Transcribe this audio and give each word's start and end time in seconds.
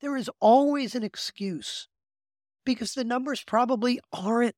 there 0.00 0.16
is 0.16 0.30
always 0.40 0.94
an 0.94 1.02
excuse 1.02 1.88
because 2.64 2.94
the 2.94 3.04
numbers 3.04 3.42
probably 3.44 4.00
aren't 4.12 4.56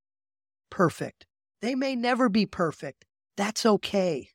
perfect. 0.70 1.26
They 1.60 1.74
may 1.74 1.94
never 1.94 2.28
be 2.28 2.46
perfect. 2.46 3.04
That's 3.36 3.64
okay. 3.64 4.28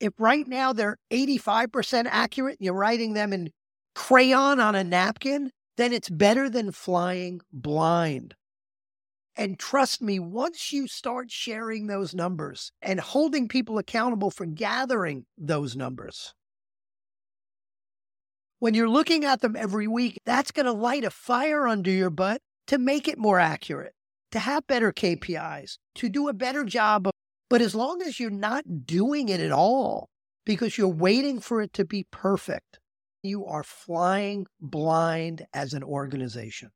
If 0.00 0.12
right 0.18 0.46
now 0.46 0.72
they're 0.72 0.98
85% 1.10 2.06
accurate, 2.10 2.58
and 2.58 2.64
you're 2.64 2.74
writing 2.74 3.14
them 3.14 3.32
in 3.32 3.50
crayon 3.94 4.60
on 4.60 4.74
a 4.74 4.84
napkin, 4.84 5.50
then 5.76 5.92
it's 5.92 6.10
better 6.10 6.50
than 6.50 6.72
flying 6.72 7.40
blind. 7.52 8.34
And 9.36 9.58
trust 9.58 10.00
me, 10.00 10.18
once 10.18 10.72
you 10.72 10.88
start 10.88 11.30
sharing 11.30 11.86
those 11.86 12.14
numbers 12.14 12.72
and 12.80 12.98
holding 12.98 13.48
people 13.48 13.76
accountable 13.76 14.30
for 14.30 14.46
gathering 14.46 15.26
those 15.36 15.76
numbers, 15.76 16.34
when 18.66 18.74
you're 18.74 18.88
looking 18.88 19.24
at 19.24 19.42
them 19.42 19.54
every 19.54 19.86
week, 19.86 20.20
that's 20.26 20.50
going 20.50 20.66
to 20.66 20.72
light 20.72 21.04
a 21.04 21.10
fire 21.10 21.68
under 21.68 21.88
your 21.88 22.10
butt 22.10 22.40
to 22.66 22.78
make 22.78 23.06
it 23.06 23.16
more 23.16 23.38
accurate, 23.38 23.94
to 24.32 24.40
have 24.40 24.66
better 24.66 24.92
KPIs, 24.92 25.78
to 25.94 26.08
do 26.08 26.28
a 26.28 26.32
better 26.32 26.64
job. 26.64 27.06
Of, 27.06 27.12
but 27.48 27.62
as 27.62 27.76
long 27.76 28.02
as 28.02 28.18
you're 28.18 28.28
not 28.28 28.84
doing 28.84 29.28
it 29.28 29.38
at 29.38 29.52
all 29.52 30.08
because 30.44 30.76
you're 30.76 30.88
waiting 30.88 31.38
for 31.38 31.62
it 31.62 31.72
to 31.74 31.84
be 31.84 32.08
perfect, 32.10 32.80
you 33.22 33.46
are 33.46 33.62
flying 33.62 34.48
blind 34.60 35.46
as 35.54 35.72
an 35.72 35.84
organization. 35.84 36.70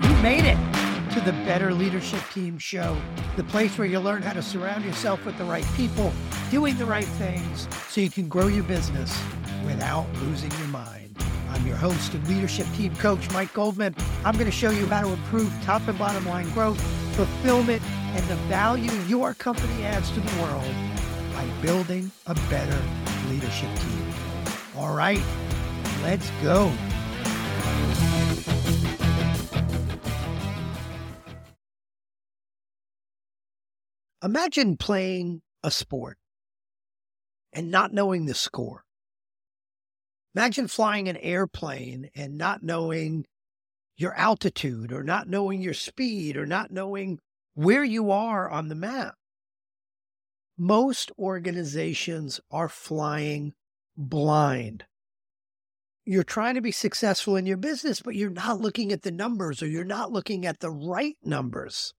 You 0.00 0.16
made 0.24 0.44
it 0.44 0.73
to 1.14 1.20
the 1.20 1.32
Better 1.44 1.72
Leadership 1.72 2.20
Team 2.32 2.58
Show, 2.58 3.00
the 3.36 3.44
place 3.44 3.78
where 3.78 3.86
you 3.86 4.00
learn 4.00 4.20
how 4.20 4.32
to 4.32 4.42
surround 4.42 4.84
yourself 4.84 5.24
with 5.24 5.38
the 5.38 5.44
right 5.44 5.64
people, 5.76 6.12
doing 6.50 6.76
the 6.76 6.84
right 6.84 7.04
things, 7.04 7.68
so 7.88 8.00
you 8.00 8.10
can 8.10 8.28
grow 8.28 8.48
your 8.48 8.64
business 8.64 9.16
without 9.64 10.12
losing 10.22 10.50
your 10.58 10.66
mind. 10.68 11.16
I'm 11.50 11.64
your 11.64 11.76
host 11.76 12.14
and 12.14 12.26
leadership 12.26 12.66
team 12.74 12.96
coach, 12.96 13.30
Mike 13.30 13.52
Goldman. 13.52 13.94
I'm 14.24 14.34
going 14.34 14.46
to 14.46 14.50
show 14.50 14.70
you 14.70 14.86
how 14.86 15.02
to 15.02 15.12
improve 15.12 15.52
top 15.62 15.86
and 15.86 15.96
bottom 15.96 16.26
line 16.26 16.50
growth, 16.50 16.80
fulfillment, 17.14 17.80
and 18.16 18.26
the 18.26 18.36
value 18.48 18.90
your 19.06 19.34
company 19.34 19.84
adds 19.84 20.10
to 20.10 20.20
the 20.20 20.42
world 20.42 20.64
by 21.32 21.46
building 21.62 22.10
a 22.26 22.34
better 22.50 22.82
leadership 23.28 23.72
team. 23.76 24.12
All 24.76 24.96
right, 24.96 25.22
let's 26.02 26.28
go. 26.42 26.72
Imagine 34.24 34.78
playing 34.78 35.42
a 35.62 35.70
sport 35.70 36.16
and 37.52 37.70
not 37.70 37.92
knowing 37.92 38.24
the 38.24 38.34
score. 38.34 38.82
Imagine 40.34 40.66
flying 40.66 41.08
an 41.08 41.18
airplane 41.18 42.08
and 42.16 42.38
not 42.38 42.62
knowing 42.62 43.26
your 43.98 44.14
altitude 44.14 44.92
or 44.92 45.02
not 45.02 45.28
knowing 45.28 45.60
your 45.60 45.74
speed 45.74 46.38
or 46.38 46.46
not 46.46 46.70
knowing 46.70 47.18
where 47.52 47.84
you 47.84 48.10
are 48.10 48.48
on 48.48 48.68
the 48.68 48.74
map. 48.74 49.14
Most 50.56 51.12
organizations 51.18 52.40
are 52.50 52.70
flying 52.70 53.52
blind. 53.94 54.86
You're 56.06 56.24
trying 56.24 56.54
to 56.54 56.62
be 56.62 56.72
successful 56.72 57.36
in 57.36 57.44
your 57.44 57.58
business, 57.58 58.00
but 58.00 58.14
you're 58.14 58.30
not 58.30 58.58
looking 58.58 58.90
at 58.90 59.02
the 59.02 59.12
numbers 59.12 59.62
or 59.62 59.66
you're 59.66 59.84
not 59.84 60.12
looking 60.12 60.46
at 60.46 60.60
the 60.60 60.70
right 60.70 61.16
numbers 61.22 61.92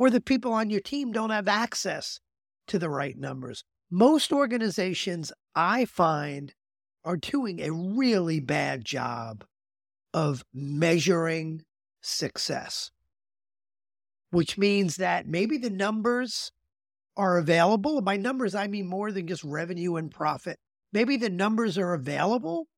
or 0.00 0.08
the 0.08 0.20
people 0.20 0.54
on 0.54 0.70
your 0.70 0.80
team 0.80 1.12
don't 1.12 1.28
have 1.28 1.46
access 1.46 2.20
to 2.66 2.78
the 2.78 2.88
right 2.88 3.18
numbers. 3.18 3.64
Most 3.90 4.32
organizations, 4.32 5.30
I 5.54 5.84
find, 5.84 6.54
are 7.04 7.18
doing 7.18 7.60
a 7.60 7.70
really 7.70 8.40
bad 8.40 8.82
job 8.82 9.44
of 10.14 10.42
measuring 10.54 11.64
success, 12.00 12.90
which 14.30 14.56
means 14.56 14.96
that 14.96 15.26
maybe 15.26 15.58
the 15.58 15.70
numbers 15.70 16.50
are 17.14 17.36
available. 17.36 18.00
By 18.00 18.16
numbers, 18.16 18.54
I 18.54 18.68
mean 18.68 18.88
more 18.88 19.12
than 19.12 19.26
just 19.26 19.44
revenue 19.44 19.96
and 19.96 20.10
profit. 20.10 20.58
Maybe 20.94 21.18
the 21.18 21.28
numbers 21.28 21.76
are 21.76 21.92
available, 21.92 22.68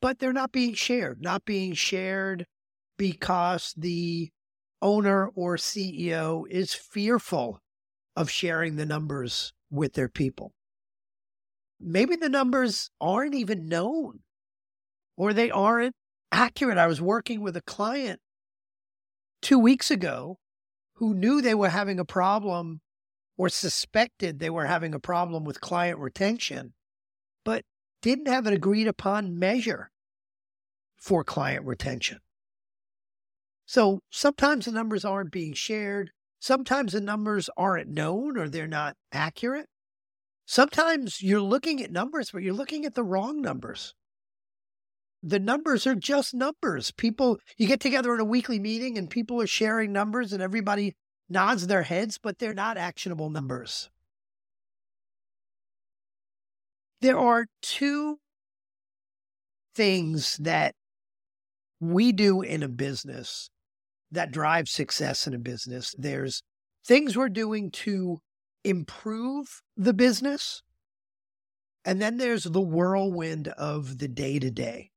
but 0.00 0.20
they're 0.20 0.32
not 0.32 0.52
being 0.52 0.74
shared, 0.74 1.20
not 1.20 1.44
being 1.44 1.72
shared 1.72 2.46
because 2.96 3.74
the 3.76 4.30
owner 4.82 5.28
or 5.28 5.56
CEO 5.56 6.44
is 6.50 6.74
fearful 6.74 7.60
of 8.14 8.28
sharing 8.28 8.76
the 8.76 8.84
numbers 8.84 9.52
with 9.70 9.94
their 9.94 10.08
people. 10.08 10.52
Maybe 11.80 12.16
the 12.16 12.28
numbers 12.28 12.90
aren't 13.00 13.34
even 13.34 13.68
known 13.68 14.20
or 15.16 15.32
they 15.32 15.50
aren't 15.50 15.94
accurate. 16.30 16.78
I 16.78 16.86
was 16.86 17.00
working 17.00 17.40
with 17.40 17.56
a 17.56 17.62
client 17.62 18.20
two 19.40 19.58
weeks 19.58 19.90
ago 19.90 20.38
who 20.94 21.14
knew 21.14 21.40
they 21.40 21.54
were 21.54 21.70
having 21.70 21.98
a 21.98 22.04
problem 22.04 22.80
or 23.36 23.48
suspected 23.48 24.38
they 24.38 24.50
were 24.50 24.66
having 24.66 24.94
a 24.94 25.00
problem 25.00 25.44
with 25.44 25.60
client 25.60 25.98
retention, 25.98 26.74
but 27.44 27.64
didn't 28.02 28.28
have 28.28 28.46
an 28.46 28.52
agreed 28.52 28.86
upon 28.86 29.38
measure 29.38 29.90
for 30.96 31.24
client 31.24 31.64
retention. 31.64 32.18
So 33.66 34.00
sometimes 34.10 34.64
the 34.64 34.72
numbers 34.72 35.04
aren't 35.04 35.32
being 35.32 35.54
shared. 35.54 36.10
Sometimes 36.40 36.92
the 36.92 37.00
numbers 37.00 37.48
aren't 37.56 37.88
known 37.88 38.36
or 38.36 38.48
they're 38.48 38.66
not 38.66 38.96
accurate. 39.12 39.66
Sometimes 40.44 41.22
you're 41.22 41.40
looking 41.40 41.82
at 41.82 41.92
numbers, 41.92 42.30
but 42.32 42.42
you're 42.42 42.52
looking 42.52 42.84
at 42.84 42.94
the 42.94 43.04
wrong 43.04 43.40
numbers. 43.40 43.94
The 45.22 45.38
numbers 45.38 45.86
are 45.86 45.94
just 45.94 46.34
numbers. 46.34 46.90
People, 46.90 47.38
you 47.56 47.68
get 47.68 47.80
together 47.80 48.12
in 48.12 48.20
a 48.20 48.24
weekly 48.24 48.58
meeting 48.58 48.98
and 48.98 49.08
people 49.08 49.40
are 49.40 49.46
sharing 49.46 49.92
numbers 49.92 50.32
and 50.32 50.42
everybody 50.42 50.96
nods 51.28 51.68
their 51.68 51.84
heads, 51.84 52.18
but 52.20 52.38
they're 52.38 52.52
not 52.52 52.76
actionable 52.76 53.30
numbers. 53.30 53.88
There 57.00 57.18
are 57.18 57.46
two 57.62 58.18
things 59.74 60.36
that 60.38 60.74
we 61.82 62.12
do 62.12 62.42
in 62.42 62.62
a 62.62 62.68
business 62.68 63.50
that 64.12 64.30
drives 64.30 64.70
success 64.70 65.26
in 65.26 65.34
a 65.34 65.38
business. 65.38 65.94
There's 65.98 66.42
things 66.86 67.16
we're 67.16 67.28
doing 67.28 67.72
to 67.72 68.20
improve 68.62 69.62
the 69.76 69.92
business. 69.92 70.62
And 71.84 72.00
then 72.00 72.18
there's 72.18 72.44
the 72.44 72.60
whirlwind 72.60 73.48
of 73.48 73.98
the 73.98 74.06
day 74.06 74.38
to 74.38 74.50
day. 74.50 74.90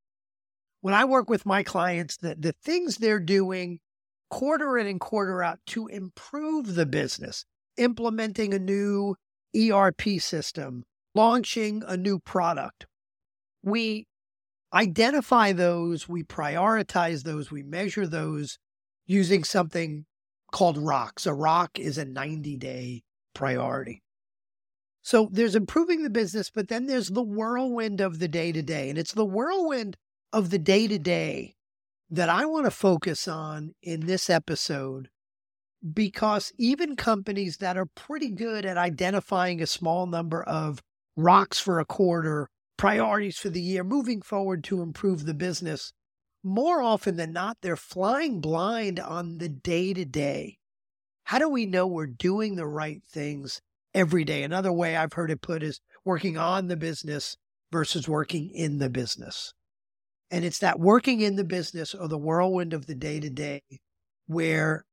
When 0.82 0.94
I 0.94 1.06
work 1.06 1.28
with 1.28 1.44
my 1.44 1.64
clients, 1.64 2.18
the, 2.18 2.36
the 2.38 2.54
things 2.64 2.98
they're 2.98 3.20
doing 3.20 3.80
quarter 4.30 4.78
in 4.78 4.86
and 4.86 5.00
quarter 5.00 5.42
out 5.42 5.58
to 5.68 5.88
improve 5.88 6.76
the 6.76 6.86
business, 6.86 7.46
implementing 7.78 8.54
a 8.54 8.60
new 8.60 9.16
ERP 9.58 10.20
system, 10.20 10.84
launching 11.16 11.82
a 11.88 11.98
new 11.98 12.20
product. 12.20 12.86
We 13.64 14.06
identify 14.76 15.54
those, 15.54 16.08
we 16.10 16.24
prioritize 16.24 17.24
those, 17.24 17.50
we 17.50 17.64
measure 17.64 18.06
those 18.06 18.60
using 19.08 19.44
something 19.44 20.06
called 20.52 20.78
rocks. 20.78 21.26
A 21.26 21.34
rock 21.34 21.80
is 21.80 21.98
a 21.98 22.06
90 22.06 22.58
day 22.58 23.04
priority. 23.34 24.04
So 25.02 25.30
there's 25.32 25.56
improving 25.56 26.04
the 26.04 26.10
business, 26.10 26.50
but 26.50 26.68
then 26.68 26.88
there's 26.88 27.10
the 27.10 27.24
whirlwind 27.24 28.02
of 28.02 28.20
the 28.20 28.28
day 28.28 28.52
to 28.52 28.62
day. 28.62 28.90
And 28.90 28.98
it's 28.98 29.14
the 29.14 29.26
whirlwind 29.26 29.98
of 30.34 30.50
the 30.50 30.58
day 30.58 30.88
to 30.88 30.98
day 30.98 31.56
that 32.10 32.30
I 32.30 32.46
want 32.46 32.66
to 32.66 32.72
focus 32.72 33.28
on 33.28 33.74
in 33.82 34.08
this 34.08 34.30
episode 34.30 35.10
because 35.94 36.52
even 36.58 36.96
companies 36.96 37.58
that 37.58 37.78
are 37.78 37.86
pretty 37.86 38.32
good 38.32 38.66
at 38.66 38.78
identifying 38.78 39.62
a 39.62 39.68
small 39.68 40.08
number 40.08 40.42
of 40.44 40.82
rocks 41.16 41.60
for 41.60 41.80
a 41.80 41.86
quarter 41.86 42.50
priorities 42.78 43.38
for 43.38 43.50
the 43.50 43.62
year 43.62 43.84
moving 43.84 44.22
forward 44.22 44.64
to 44.66 44.82
improve 44.82 45.26
the 45.26 45.34
business, 45.34 45.94
more 46.44 46.82
often 46.82 47.18
than 47.18 47.34
not, 47.34 47.58
they're 47.62 47.76
flying 47.76 48.40
blind 48.40 49.00
on 49.00 49.40
the 49.40 49.50
day 49.50 49.94
to 49.94 50.06
day. 50.06 50.58
How 51.24 51.40
do 51.40 51.50
we 51.50 51.66
know 51.66 51.88
we're 51.88 52.06
doing 52.06 52.56
the 52.56 52.68
right 52.68 53.02
things 53.04 53.62
every 53.94 54.24
day? 54.24 54.44
Another 54.44 54.72
way 54.72 54.96
I've 54.96 55.14
heard 55.14 55.32
it 55.32 55.42
put 55.42 55.64
is 55.64 55.80
working 56.04 56.38
on 56.38 56.68
the 56.68 56.78
business 56.78 57.36
versus 57.72 58.08
working 58.08 58.52
in 58.52 58.78
the 58.78 58.90
business. 58.90 59.54
And 60.30 60.46
it's 60.46 60.60
that 60.60 60.80
working 60.80 61.22
in 61.22 61.36
the 61.36 61.44
business 61.44 61.96
or 61.96 62.08
the 62.08 62.18
whirlwind 62.18 62.74
of 62.74 62.86
the 62.86 62.96
day 62.96 63.20
to 63.20 63.30
day 63.30 63.62
where 64.28 64.86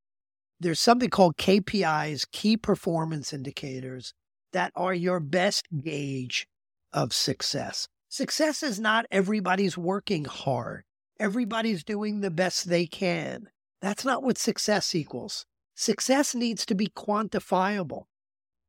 there's 0.61 0.81
something 0.81 1.11
called 1.11 1.37
KPIs, 1.37 2.31
key 2.31 2.57
performance 2.57 3.33
indicators, 3.33 4.15
that 4.53 4.73
are 4.75 4.95
your 4.95 5.21
best 5.21 5.67
gauge 5.83 6.47
of 6.93 7.13
success. 7.13 7.89
Success 8.09 8.63
is 8.63 8.79
not 8.79 9.07
everybody's 9.11 9.79
working 9.79 10.25
hard, 10.25 10.85
everybody's 11.19 11.85
doing 11.85 12.21
the 12.21 12.31
best 12.31 12.69
they 12.69 12.87
can. 12.87 13.49
That's 13.81 14.05
not 14.05 14.23
what 14.23 14.39
success 14.39 14.95
equals. 14.95 15.47
Success 15.75 16.35
needs 16.35 16.65
to 16.67 16.75
be 16.75 16.89
quantifiable. 16.89 18.05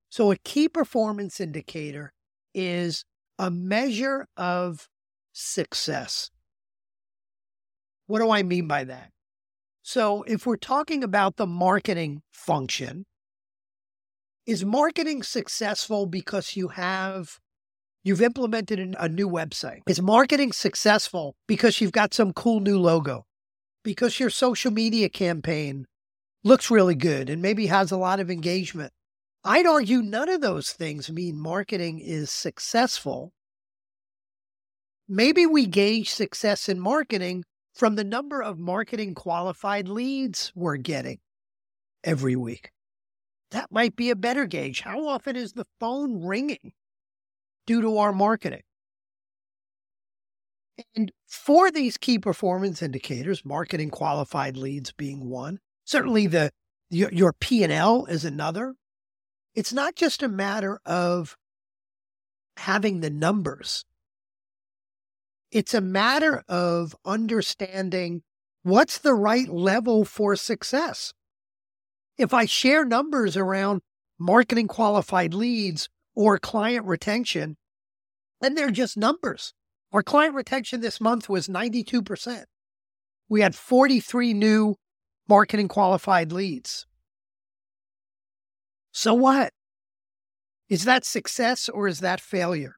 So, 0.09 0.31
a 0.31 0.37
key 0.37 0.69
performance 0.69 1.39
indicator 1.39 2.13
is 2.53 3.03
a 3.37 3.51
measure 3.51 4.27
of 4.37 4.87
success. 5.33 6.31
What 8.07 8.19
do 8.19 8.31
I 8.31 8.43
mean 8.43 8.67
by 8.67 8.83
that? 8.85 9.09
So, 9.81 10.23
if 10.23 10.45
we're 10.45 10.55
talking 10.55 11.03
about 11.03 11.35
the 11.35 11.47
marketing 11.47 12.21
function, 12.31 13.05
is 14.45 14.65
marketing 14.65 15.23
successful 15.23 16.05
because 16.05 16.55
you 16.55 16.69
have 16.69 17.39
you've 18.03 18.21
implemented 18.21 18.95
a 18.99 19.09
new 19.09 19.29
website? 19.29 19.81
Is 19.87 20.01
marketing 20.01 20.51
successful 20.51 21.35
because 21.47 21.81
you've 21.81 21.91
got 21.91 22.13
some 22.13 22.33
cool 22.33 22.59
new 22.59 22.79
logo? 22.79 23.25
Because 23.83 24.19
your 24.19 24.29
social 24.29 24.71
media 24.71 25.09
campaign 25.09 25.85
looks 26.43 26.69
really 26.69 26.95
good 26.95 27.29
and 27.29 27.41
maybe 27.41 27.67
has 27.67 27.91
a 27.91 27.97
lot 27.97 28.19
of 28.19 28.29
engagement? 28.29 28.91
I'd 29.43 29.65
argue 29.65 30.01
none 30.01 30.29
of 30.29 30.41
those 30.41 30.71
things 30.71 31.11
mean 31.11 31.37
marketing 31.37 31.99
is 31.99 32.31
successful. 32.31 33.33
Maybe 35.09 35.45
we 35.45 35.65
gauge 35.65 36.09
success 36.09 36.69
in 36.69 36.79
marketing 36.79 37.43
from 37.73 37.95
the 37.95 38.05
number 38.05 38.41
of 38.41 38.57
marketing 38.57 39.15
qualified 39.15 39.89
leads 39.89 40.51
we're 40.55 40.77
getting 40.77 41.19
every 42.03 42.35
week. 42.35 42.71
That 43.51 43.71
might 43.71 43.95
be 43.95 44.09
a 44.09 44.15
better 44.15 44.45
gauge. 44.45 44.81
How 44.81 45.07
often 45.07 45.35
is 45.35 45.53
the 45.53 45.65
phone 45.79 46.23
ringing 46.23 46.73
due 47.65 47.81
to 47.81 47.97
our 47.97 48.13
marketing? 48.13 48.61
And 50.95 51.11
for 51.27 51.71
these 51.71 51.97
key 51.97 52.17
performance 52.19 52.81
indicators, 52.81 53.45
marketing 53.45 53.89
qualified 53.89 54.57
leads 54.57 54.91
being 54.91 55.29
one, 55.29 55.59
certainly 55.85 56.27
the 56.27 56.51
your, 56.89 57.11
your 57.11 57.33
P&L 57.33 58.05
is 58.05 58.23
another. 58.23 58.75
It's 59.55 59.73
not 59.73 59.95
just 59.95 60.23
a 60.23 60.27
matter 60.27 60.79
of 60.85 61.35
having 62.57 62.99
the 62.99 63.09
numbers. 63.09 63.85
It's 65.51 65.73
a 65.73 65.81
matter 65.81 66.43
of 66.47 66.95
understanding 67.05 68.23
what's 68.63 68.97
the 68.97 69.13
right 69.13 69.47
level 69.49 70.05
for 70.05 70.35
success. 70.35 71.13
If 72.17 72.33
I 72.33 72.45
share 72.45 72.85
numbers 72.85 73.35
around 73.37 73.81
marketing 74.19 74.67
qualified 74.67 75.33
leads 75.33 75.89
or 76.15 76.37
client 76.37 76.85
retention, 76.85 77.57
then 78.41 78.55
they're 78.55 78.71
just 78.71 78.97
numbers. 78.97 79.53
Our 79.91 80.03
client 80.03 80.35
retention 80.35 80.81
this 80.81 80.99
month 80.99 81.29
was 81.29 81.47
92%. 81.47 82.43
We 83.29 83.41
had 83.41 83.55
43 83.55 84.33
new 84.33 84.75
marketing 85.27 85.67
qualified 85.67 86.31
leads. 86.31 86.85
So 88.91 89.13
what? 89.13 89.53
Is 90.69 90.85
that 90.85 91.05
success 91.05 91.69
or 91.69 91.87
is 91.87 91.99
that 91.99 92.19
failure? 92.19 92.75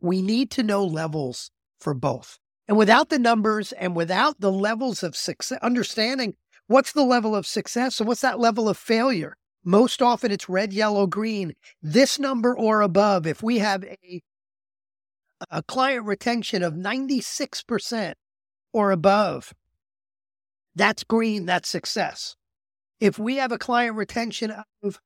We 0.00 0.22
need 0.22 0.50
to 0.52 0.62
know 0.62 0.84
levels 0.84 1.50
for 1.80 1.94
both. 1.94 2.38
And 2.68 2.76
without 2.76 3.08
the 3.08 3.18
numbers 3.18 3.72
and 3.72 3.96
without 3.96 4.40
the 4.40 4.52
levels 4.52 5.02
of 5.02 5.16
success, 5.16 5.58
understanding 5.62 6.34
what's 6.66 6.92
the 6.92 7.04
level 7.04 7.34
of 7.34 7.46
success 7.46 8.00
and 8.00 8.08
what's 8.08 8.20
that 8.20 8.38
level 8.38 8.68
of 8.68 8.76
failure, 8.76 9.36
most 9.64 10.02
often 10.02 10.30
it's 10.30 10.48
red, 10.48 10.72
yellow, 10.72 11.06
green, 11.06 11.54
this 11.82 12.18
number 12.18 12.56
or 12.56 12.80
above. 12.80 13.26
If 13.26 13.42
we 13.42 13.58
have 13.58 13.84
a, 13.84 14.22
a 15.50 15.62
client 15.62 16.06
retention 16.06 16.62
of 16.62 16.74
96% 16.74 18.14
or 18.72 18.90
above, 18.90 19.52
that's 20.74 21.04
green, 21.04 21.46
that's 21.46 21.68
success. 21.68 22.36
If 23.00 23.18
we 23.18 23.36
have 23.36 23.52
a 23.52 23.58
client 23.58 23.96
retention 23.96 24.54
of 24.82 24.98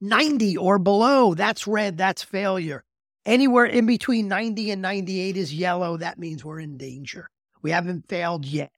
90 0.00 0.56
or 0.56 0.78
below, 0.78 1.34
that's 1.34 1.66
red, 1.66 1.96
that's 1.96 2.22
failure. 2.22 2.84
Anywhere 3.26 3.64
in 3.64 3.86
between 3.86 4.28
90 4.28 4.70
and 4.70 4.82
98 4.82 5.36
is 5.36 5.54
yellow. 5.54 5.96
That 5.96 6.18
means 6.18 6.44
we're 6.44 6.60
in 6.60 6.76
danger. 6.76 7.30
We 7.62 7.70
haven't 7.70 8.08
failed 8.08 8.44
yet, 8.44 8.70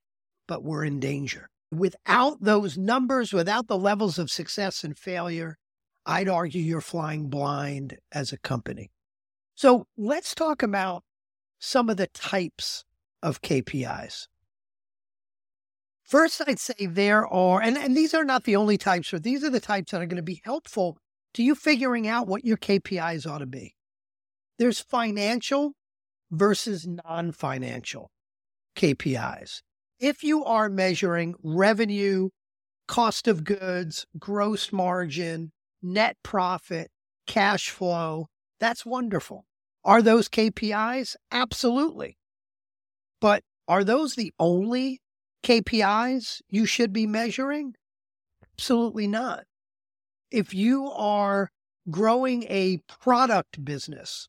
but 0.47 0.63
we're 0.63 0.85
in 0.85 1.01
danger. 1.01 1.51
Without 1.73 2.39
those 2.41 2.79
numbers, 2.79 3.33
without 3.33 3.67
the 3.67 3.79
levels 3.79 4.19
of 4.19 4.31
success 4.31 4.85
and 4.85 4.97
failure, 4.97 5.59
I'd 6.05 6.29
argue 6.29 6.63
you're 6.63 6.81
flying 6.81 7.29
blind 7.29 7.99
as 8.13 8.33
a 8.33 8.39
company. 8.39 8.91
So 9.57 9.87
let's 9.97 10.35
talk 10.35 10.63
about 10.63 11.03
some 11.59 11.91
of 11.91 11.97
the 11.97 12.07
types 12.09 12.85
of 13.23 13.43
KPIs. 13.43 14.29
First, 16.05 16.41
I'd 16.47 16.61
say 16.61 16.87
there 16.87 17.27
are, 17.27 17.61
and, 17.61 17.77
and 17.77 17.97
these 17.97 18.15
are 18.15 18.25
not 18.25 18.45
the 18.45 18.55
only 18.55 18.79
types, 18.79 19.11
but 19.11 19.25
these 19.25 19.43
are 19.43 19.51
the 19.51 19.59
types 19.59 19.91
that 19.91 20.01
are 20.01 20.07
going 20.07 20.17
to 20.17 20.23
be 20.23 20.41
helpful 20.45 20.99
to 21.35 21.43
you 21.43 21.57
figuring 21.57 22.07
out 22.07 22.29
what 22.29 22.45
your 22.45 22.57
KPIs 22.57 23.29
ought 23.29 23.39
to 23.39 23.47
be. 23.47 23.75
There's 24.59 24.79
financial 24.79 25.73
versus 26.31 26.87
non 26.87 27.33
financial 27.33 28.11
KPIs. 28.77 29.63
If 29.99 30.23
you 30.23 30.45
are 30.45 30.69
measuring 30.69 31.37
revenue, 31.43 32.29
cost 32.87 33.27
of 33.27 33.45
goods, 33.45 34.07
gross 34.19 34.71
margin, 34.71 35.53
net 35.83 36.17
profit, 36.23 36.91
cash 37.27 37.71
flow, 37.71 38.29
that's 38.61 38.85
wonderful. 38.85 39.47
Are 39.85 40.03
those 40.03 40.29
KPIs? 40.29 41.17
Absolutely. 41.31 42.19
But 43.21 43.43
are 43.67 43.85
those 43.85 44.15
the 44.15 44.33
only 44.39 45.01
KPIs 45.43 46.43
you 46.51 46.67
should 46.67 46.93
be 46.93 47.07
measuring? 47.07 47.75
Absolutely 48.59 49.07
not. 49.07 49.45
If 50.31 50.53
you 50.53 50.91
are 50.91 51.51
growing 51.91 52.43
a 52.45 52.81
product 52.87 53.65
business, 53.65 54.29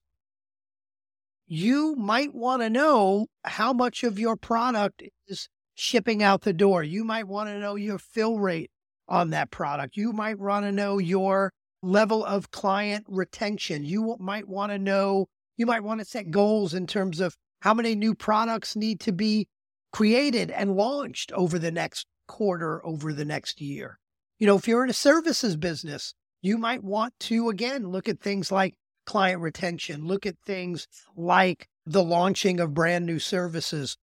you 1.46 1.96
might 1.96 2.34
want 2.34 2.62
to 2.62 2.70
know 2.70 3.28
how 3.44 3.74
much 3.74 4.04
of 4.04 4.20
your 4.20 4.36
product 4.38 5.04
is 5.28 5.50
shipping 5.78 6.24
out 6.24 6.42
the 6.42 6.54
door. 6.54 6.84
You 6.84 7.04
might 7.04 7.28
want 7.28 7.50
to 7.50 7.60
know 7.60 7.76
your 7.76 8.00
fill 8.00 8.40
rate 8.40 8.72
on 9.08 9.30
that 9.30 9.52
product. 9.52 9.96
You 9.96 10.12
might 10.12 10.40
want 10.40 10.66
to 10.66 10.72
know 10.72 10.98
your 10.98 11.54
level 11.84 12.26
of 12.26 12.52
client 12.52 13.06
retention. 13.08 13.86
You 13.86 14.18
might 14.20 14.48
want 14.48 14.72
to 14.72 14.80
know, 14.80 15.28
you 15.56 15.66
might 15.66 15.84
want 15.84 16.00
to 16.00 16.06
set 16.06 16.32
goals 16.32 16.74
in 16.74 16.88
terms 16.88 17.20
of 17.20 17.38
how 17.62 17.74
many 17.74 17.94
new 17.94 18.16
products 18.16 18.76
need 18.76 19.00
to 19.02 19.12
be 19.12 19.48
created 19.94 20.50
and 20.50 20.76
launched 20.76 21.32
over 21.34 21.60
the 21.60 21.72
next 21.72 22.08
quarter, 22.28 22.84
over 22.86 23.14
the 23.14 23.26
next 23.26 23.62
year. 23.62 24.00
You 24.40 24.48
know, 24.48 24.58
if 24.58 24.68
you're 24.68 24.84
in 24.84 24.90
a 24.90 24.94
services 24.94 25.56
business, 25.58 26.16
you 26.42 26.58
might 26.58 26.84
want 26.84 27.14
to, 27.22 27.50
again, 27.50 27.88
look 27.90 28.10
at 28.10 28.20
things 28.20 28.52
like 28.52 28.76
client 29.06 29.42
retention, 29.42 30.06
look 30.06 30.26
at 30.26 30.38
things 30.46 30.88
like 31.16 31.68
the 31.86 32.04
launching 32.04 32.60
of 32.60 32.74
brand 32.74 33.06
new 33.06 33.20
services. 33.20 33.96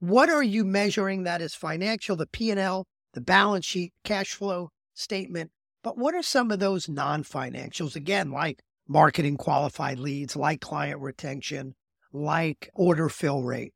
What 0.00 0.30
are 0.30 0.42
you 0.42 0.64
measuring 0.64 1.24
that 1.24 1.42
is 1.42 1.54
financial, 1.54 2.16
the 2.16 2.26
P&L, 2.26 2.86
the 3.12 3.20
balance 3.20 3.66
sheet, 3.66 3.92
cash 4.02 4.32
flow 4.32 4.70
statement? 4.94 5.50
But 5.82 5.98
what 5.98 6.14
are 6.14 6.22
some 6.22 6.50
of 6.50 6.58
those 6.58 6.88
non-financials 6.88 7.96
again, 7.96 8.30
like 8.30 8.62
marketing 8.88 9.36
qualified 9.36 9.98
leads, 9.98 10.34
like 10.36 10.62
client 10.62 11.00
retention, 11.00 11.74
like 12.14 12.70
order 12.74 13.10
fill 13.10 13.42
rate? 13.42 13.74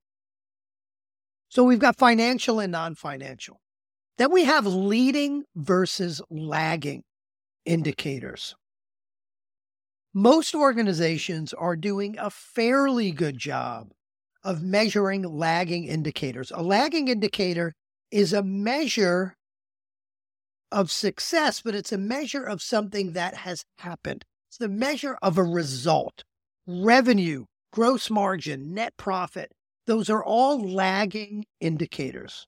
So 1.50 1.62
we've 1.62 1.78
got 1.78 1.96
financial 1.96 2.58
and 2.58 2.72
non-financial. 2.72 3.60
Then 4.16 4.32
we 4.32 4.44
have 4.44 4.64
leading 4.64 5.44
versus 5.54 6.22
lagging 6.30 7.02
indicators. 7.66 8.56
Most 10.14 10.54
organizations 10.54 11.52
are 11.52 11.76
doing 11.76 12.16
a 12.18 12.30
fairly 12.30 13.10
good 13.10 13.36
job 13.36 13.88
of 14.44 14.62
measuring 14.62 15.22
lagging 15.22 15.84
indicators. 15.84 16.52
A 16.54 16.62
lagging 16.62 17.08
indicator 17.08 17.74
is 18.10 18.32
a 18.32 18.42
measure 18.42 19.36
of 20.70 20.90
success, 20.90 21.62
but 21.62 21.74
it's 21.74 21.92
a 21.92 21.98
measure 21.98 22.44
of 22.44 22.62
something 22.62 23.12
that 23.12 23.34
has 23.36 23.64
happened. 23.78 24.24
It's 24.48 24.58
the 24.58 24.68
measure 24.68 25.16
of 25.22 25.38
a 25.38 25.42
result. 25.42 26.24
Revenue, 26.66 27.46
gross 27.72 28.10
margin, 28.10 28.74
net 28.74 28.92
profit, 28.96 29.52
those 29.86 30.08
are 30.08 30.24
all 30.24 30.58
lagging 30.60 31.44
indicators. 31.60 32.46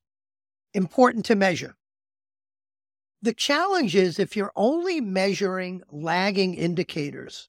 Important 0.74 1.24
to 1.26 1.34
measure. 1.34 1.74
The 3.22 3.34
challenge 3.34 3.96
is 3.96 4.18
if 4.18 4.36
you're 4.36 4.52
only 4.56 5.00
measuring 5.00 5.82
lagging 5.90 6.54
indicators, 6.54 7.48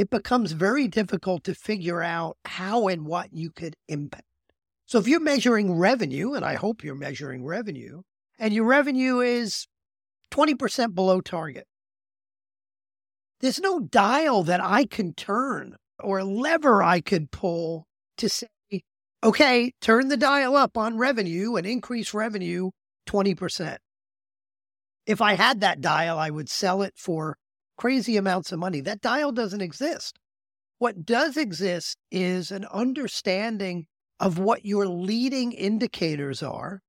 it 0.00 0.08
becomes 0.08 0.52
very 0.52 0.88
difficult 0.88 1.44
to 1.44 1.54
figure 1.54 2.02
out 2.02 2.38
how 2.46 2.88
and 2.88 3.04
what 3.04 3.34
you 3.34 3.50
could 3.50 3.76
impact. 3.86 4.24
So 4.86 4.98
if 4.98 5.06
you're 5.06 5.20
measuring 5.20 5.74
revenue, 5.74 6.32
and 6.32 6.42
I 6.42 6.54
hope 6.54 6.82
you're 6.82 6.94
measuring 6.94 7.44
revenue, 7.44 8.00
and 8.38 8.54
your 8.54 8.64
revenue 8.64 9.20
is 9.20 9.68
20% 10.30 10.94
below 10.94 11.20
target, 11.20 11.66
there's 13.40 13.60
no 13.60 13.78
dial 13.78 14.42
that 14.44 14.64
I 14.64 14.86
can 14.86 15.12
turn 15.12 15.76
or 16.02 16.24
lever 16.24 16.82
I 16.82 17.02
could 17.02 17.30
pull 17.30 17.86
to 18.16 18.30
say, 18.30 18.46
okay, 19.22 19.74
turn 19.82 20.08
the 20.08 20.16
dial 20.16 20.56
up 20.56 20.78
on 20.78 20.96
revenue 20.96 21.56
and 21.56 21.66
increase 21.66 22.14
revenue 22.14 22.70
20%. 23.06 23.76
If 25.04 25.20
I 25.20 25.34
had 25.34 25.60
that 25.60 25.82
dial, 25.82 26.18
I 26.18 26.30
would 26.30 26.48
sell 26.48 26.80
it 26.80 26.94
for 26.96 27.36
crazy 27.80 28.18
amounts 28.18 28.52
of 28.52 28.58
money. 28.58 28.82
That 28.82 29.00
dial 29.00 29.32
doesn't 29.32 29.62
exist. 29.62 30.18
What 30.78 31.06
does 31.06 31.38
exist 31.38 31.96
is 32.10 32.50
an 32.50 32.66
understanding 32.66 33.86
of 34.20 34.38
what 34.38 34.66
your 34.66 34.86
leading 34.86 35.52
indicators 35.52 36.42
are 36.42 36.82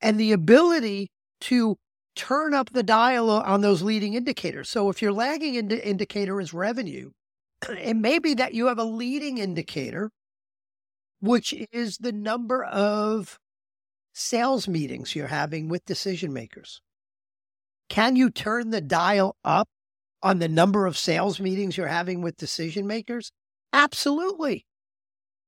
and 0.00 0.18
the 0.18 0.32
ability 0.32 1.12
to 1.42 1.76
turn 2.16 2.54
up 2.54 2.70
the 2.70 2.82
dial 2.82 3.30
on 3.30 3.60
those 3.60 3.82
leading 3.82 4.14
indicators. 4.14 4.68
So 4.68 4.88
if 4.88 5.00
your 5.00 5.12
lagging 5.12 5.54
ind- 5.54 5.72
indicator 5.72 6.40
is 6.40 6.52
revenue, 6.52 7.10
it 7.68 7.94
may 7.94 8.18
be 8.18 8.34
that 8.34 8.52
you 8.52 8.66
have 8.66 8.80
a 8.80 8.84
leading 8.84 9.38
indicator, 9.38 10.10
which 11.20 11.54
is 11.70 11.98
the 11.98 12.12
number 12.12 12.64
of 12.64 13.38
sales 14.12 14.66
meetings 14.66 15.14
you're 15.14 15.28
having 15.28 15.68
with 15.68 15.84
decision 15.84 16.32
makers. 16.32 16.80
Can 17.88 18.16
you 18.16 18.28
turn 18.28 18.70
the 18.70 18.80
dial 18.80 19.36
up 19.44 19.68
on 20.22 20.38
the 20.38 20.48
number 20.48 20.86
of 20.86 20.96
sales 20.96 21.40
meetings 21.40 21.76
you're 21.76 21.86
having 21.86 22.22
with 22.22 22.36
decision 22.36 22.86
makers? 22.86 23.32
Absolutely. 23.72 24.66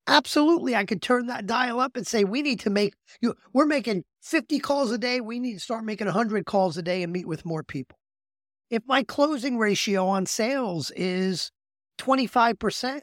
Absolutely. 0.06 0.76
I 0.76 0.84
could 0.84 1.00
turn 1.00 1.26
that 1.28 1.46
dial 1.46 1.80
up 1.80 1.96
and 1.96 2.06
say, 2.06 2.24
we 2.24 2.42
need 2.42 2.60
to 2.60 2.70
make 2.70 2.94
you, 3.22 3.34
we're 3.52 3.66
making 3.66 4.04
50 4.22 4.58
calls 4.58 4.90
a 4.90 4.98
day. 4.98 5.20
We 5.20 5.38
need 5.38 5.54
to 5.54 5.60
start 5.60 5.84
making 5.84 6.06
100 6.06 6.44
calls 6.44 6.76
a 6.76 6.82
day 6.82 7.02
and 7.02 7.12
meet 7.12 7.26
with 7.26 7.44
more 7.46 7.62
people. 7.62 7.98
If 8.70 8.82
my 8.86 9.02
closing 9.02 9.58
ratio 9.58 10.06
on 10.06 10.26
sales 10.26 10.90
is 10.96 11.50
25% 11.98 13.00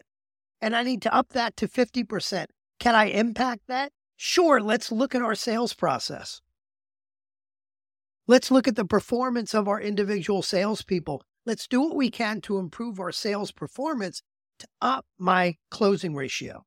and 0.61 0.75
I 0.75 0.83
need 0.83 1.01
to 1.03 1.13
up 1.13 1.29
that 1.29 1.55
to 1.57 1.67
50%, 1.67 2.45
can 2.79 2.95
I 2.95 3.05
impact 3.05 3.61
that? 3.67 3.91
Sure. 4.15 4.61
Let's 4.61 4.91
look 4.91 5.15
at 5.15 5.21
our 5.21 5.35
sales 5.35 5.73
process. 5.73 6.41
Let's 8.27 8.51
look 8.51 8.67
at 8.67 8.75
the 8.75 8.85
performance 8.85 9.55
of 9.55 9.67
our 9.67 9.81
individual 9.81 10.41
salespeople. 10.41 11.23
Let's 11.45 11.67
do 11.67 11.81
what 11.81 11.95
we 11.95 12.09
can 12.09 12.41
to 12.41 12.59
improve 12.59 12.99
our 12.99 13.11
sales 13.11 13.51
performance 13.51 14.21
to 14.59 14.67
up 14.81 15.05
my 15.17 15.57
closing 15.69 16.13
ratio. 16.13 16.65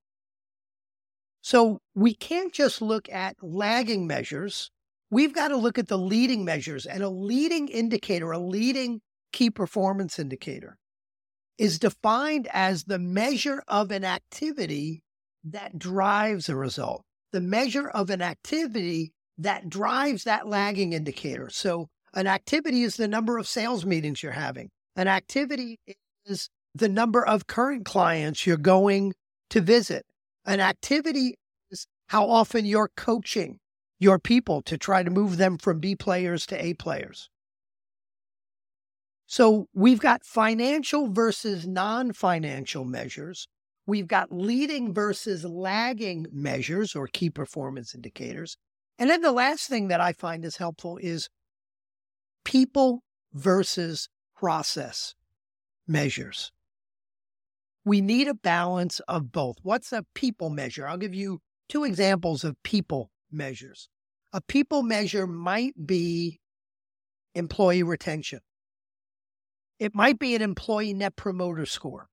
So 1.43 1.81
we 1.95 2.15
can't 2.15 2.53
just 2.53 2.83
look 2.83 3.09
at 3.09 3.37
lagging 3.43 4.07
measures. 4.07 4.71
We've 5.11 5.35
got 5.35 5.49
to 5.49 5.57
look 5.57 5.79
at 5.79 5.89
the 5.89 5.99
leading 5.99 6.45
measures 6.45 6.87
and 6.87 7.03
a 7.03 7.09
leading 7.09 7.69
indicator, 7.69 8.33
a 8.33 8.39
leading 8.39 9.01
key 9.33 9.51
performance 9.51 10.19
indicator 10.19 10.79
is 11.59 11.79
defined 11.79 12.49
as 12.53 12.85
the 12.85 12.99
measure 12.99 13.63
of 13.69 13.91
an 13.91 14.05
activity 14.05 15.03
that 15.45 15.79
drives 15.79 16.49
a 16.49 16.57
result, 16.57 17.05
the 17.33 17.41
measure 17.41 17.89
of 17.89 18.11
an 18.11 18.23
activity 18.23 19.13
that 19.39 19.69
drives 19.69 20.25
that 20.25 20.49
lagging 20.49 20.93
indicator. 20.93 21.49
So 21.51 21.89
an 22.15 22.27
activity 22.27 22.83
is 22.83 22.97
the 22.97 23.09
number 23.09 23.39
of 23.39 23.49
sales 23.49 23.85
meetings 23.85 24.23
you're 24.23 24.33
having. 24.33 24.71
An 24.97 25.09
activity 25.09 25.81
is 26.25 26.49
the 26.75 26.89
number 26.89 27.25
of 27.25 27.47
current 27.47 27.85
clients 27.85 28.47
you're 28.47 28.57
going 28.57 29.15
to 29.51 29.61
visit. 29.61 30.07
An 30.47 30.61
activity 30.61 31.35
is 31.71 31.87
how 32.09 32.29
often 32.29 32.65
you're 32.65 32.91
coaching 32.97 33.59
your 33.99 34.19
people 34.19 34.63
to 34.63 34.79
try 34.79 35.03
to 35.03 35.11
move 35.11 35.37
them 35.37 35.59
from 35.59 35.81
B 35.81 35.97
players 35.97 36.47
to 36.47 36.65
A 36.65 36.75
players. 36.75 37.29
So 39.27 39.67
we've 39.73 40.01
got 40.01 40.25
financial 40.25 41.11
versus 41.11 41.67
non 41.67 42.13
financial 42.13 42.85
measures. 42.85 43.49
We've 43.87 44.07
got 44.07 44.33
leading 44.33 44.95
versus 44.95 45.45
lagging 45.45 46.27
measures 46.33 46.95
or 46.95 47.07
key 47.07 47.31
performance 47.31 47.95
indicators. 47.95 48.57
And 48.99 49.11
then 49.11 49.23
the 49.23 49.33
last 49.33 49.69
thing 49.69 49.89
that 49.89 50.01
I 50.01 50.13
find 50.13 50.45
is 50.45 50.57
helpful 50.57 50.99
is 50.99 51.29
people 52.45 53.03
versus 53.33 54.09
process 54.37 55.15
measures 55.87 56.53
we 57.85 58.01
need 58.01 58.29
a 58.29 58.35
balance 58.35 59.01
of 59.01 59.31
both. 59.31 59.57
What's 59.63 59.93
a 59.93 60.05
people 60.15 60.51
measure? 60.51 60.87
I'll 60.87 60.97
give 60.97 61.15
you 61.15 61.41
two 61.69 61.85
examples 61.85 62.43
of 62.45 62.61
people 62.63 63.11
measures. 63.31 63.89
A 64.33 64.41
people 64.41 64.83
measure 64.83 65.27
might 65.27 65.87
be 65.87 66.41
employee 67.35 67.83
retention. 67.83 68.41
It 69.79 69.95
might 69.95 70.19
be 70.19 70.35
an 70.35 70.43
employee 70.43 70.95
net 70.95 71.17
promoter 71.17 71.67
score. 71.67 72.09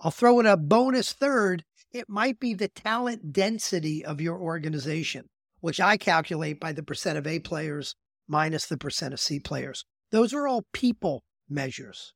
I'll 0.00 0.10
throw 0.10 0.40
in 0.40 0.46
a 0.46 0.56
bonus 0.56 1.12
third. 1.12 1.64
It 1.92 2.08
might 2.08 2.40
be 2.40 2.54
the 2.54 2.68
talent 2.68 3.32
density 3.32 4.04
of 4.04 4.20
your 4.20 4.38
organization, 4.38 5.26
which 5.60 5.80
I 5.80 5.96
calculate 5.96 6.58
by 6.58 6.72
the 6.72 6.82
percent 6.82 7.18
of 7.18 7.26
A 7.26 7.38
players 7.40 7.96
minus 8.30 8.66
the 8.66 8.78
percent 8.78 9.12
of 9.12 9.20
C 9.20 9.40
players. 9.40 9.84
Those 10.12 10.32
are 10.32 10.46
all 10.46 10.64
people 10.72 11.24
measures. 11.48 12.14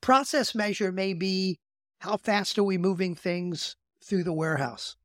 Process 0.00 0.54
measure 0.54 0.92
may 0.92 1.14
be 1.14 1.58
how 2.00 2.16
fast 2.16 2.58
are 2.58 2.64
we 2.64 2.76
moving 2.76 3.14
things 3.14 3.76
through 4.04 4.24
the 4.24 4.32
warehouse? 4.32 4.96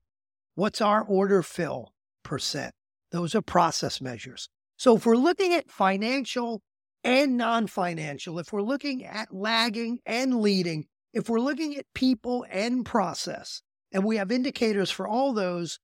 What's 0.55 0.81
our 0.81 1.03
order 1.03 1.41
fill 1.43 1.93
percent? 2.23 2.73
Those 3.11 3.35
are 3.35 3.41
process 3.41 4.01
measures. 4.01 4.49
So 4.77 4.95
if 4.95 5.05
we're 5.05 5.15
looking 5.15 5.53
at 5.53 5.71
financial 5.71 6.61
and 7.03 7.37
non 7.37 7.67
financial, 7.67 8.39
if 8.39 8.51
we're 8.51 8.61
looking 8.61 9.05
at 9.05 9.33
lagging 9.33 9.99
and 10.05 10.39
leading, 10.41 10.85
if 11.13 11.29
we're 11.29 11.39
looking 11.39 11.75
at 11.77 11.85
people 11.93 12.45
and 12.49 12.85
process, 12.85 13.61
and 13.91 14.03
we 14.03 14.17
have 14.17 14.31
indicators 14.31 14.89
for 14.89 15.07
all 15.07 15.33
those, 15.33 15.79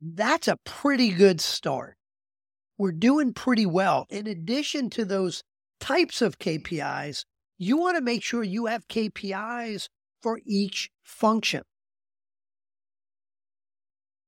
that's 0.00 0.48
a 0.48 0.58
pretty 0.64 1.10
good 1.10 1.40
start. 1.40 1.96
We're 2.78 2.92
doing 2.92 3.32
pretty 3.32 3.66
well. 3.66 4.06
In 4.10 4.26
addition 4.26 4.90
to 4.90 5.04
those 5.04 5.42
types 5.80 6.22
of 6.22 6.38
KPIs, 6.38 7.24
you 7.58 7.76
want 7.76 7.96
to 7.96 8.02
make 8.02 8.22
sure 8.22 8.42
you 8.42 8.66
have 8.66 8.88
KPIs 8.88 9.88
for 10.20 10.40
each 10.44 10.90
function. 11.02 11.62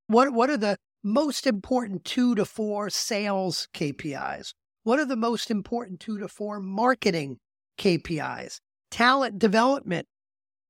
What, 0.06 0.32
what 0.32 0.50
are 0.50 0.56
the 0.56 0.76
most 1.02 1.46
important 1.46 2.04
two 2.04 2.34
to 2.36 2.44
four 2.44 2.90
sales 2.90 3.66
KPIs? 3.74 4.52
What 4.84 5.00
are 5.00 5.04
the 5.04 5.16
most 5.16 5.50
important 5.50 5.98
two 5.98 6.18
to 6.20 6.28
four 6.28 6.60
marketing 6.60 7.38
KPIs? 7.78 8.60
Talent 8.90 9.38
development 9.40 10.06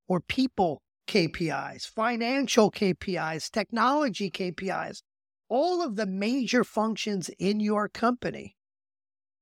or 0.09 0.21
people 0.21 0.81
KPIs, 1.07 1.87
financial 1.87 2.71
KPIs, 2.71 3.51
technology 3.51 4.31
KPIs, 4.31 5.03
all 5.49 5.83
of 5.83 5.97
the 5.97 6.07
major 6.07 6.65
functions 6.65 7.31
in 7.39 7.61
your 7.61 7.89
company 7.89 8.57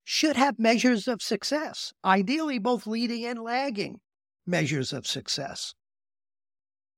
should 0.04 0.37
have 0.37 0.58
measures 0.58 1.08
of 1.08 1.23
success, 1.23 1.92
ideally 2.04 2.58
both 2.58 2.87
leading 2.87 3.25
and 3.25 3.42
lagging 3.42 4.00
measures 4.46 4.92
of 4.92 5.06
success. 5.06 5.75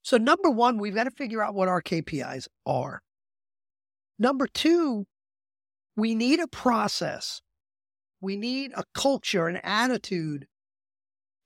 So, 0.02 0.16
number 0.16 0.50
one, 0.50 0.78
we've 0.78 0.94
got 0.94 1.04
to 1.04 1.10
figure 1.10 1.42
out 1.42 1.54
what 1.54 1.68
our 1.68 1.82
KPIs 1.82 2.48
are. 2.64 3.02
Number 4.18 4.46
two, 4.46 5.06
we 5.96 6.14
need 6.14 6.40
a 6.40 6.48
process. 6.48 7.40
We 8.20 8.36
need 8.36 8.72
a 8.76 8.84
culture, 8.94 9.46
an 9.46 9.56
attitude 9.62 10.46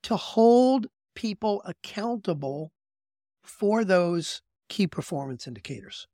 to 0.03 0.15
hold 0.15 0.87
people 1.15 1.61
accountable 1.65 2.71
for 3.43 3.83
those 3.83 4.41
key 4.69 4.87
performance 4.87 5.47
indicators. 5.47 6.07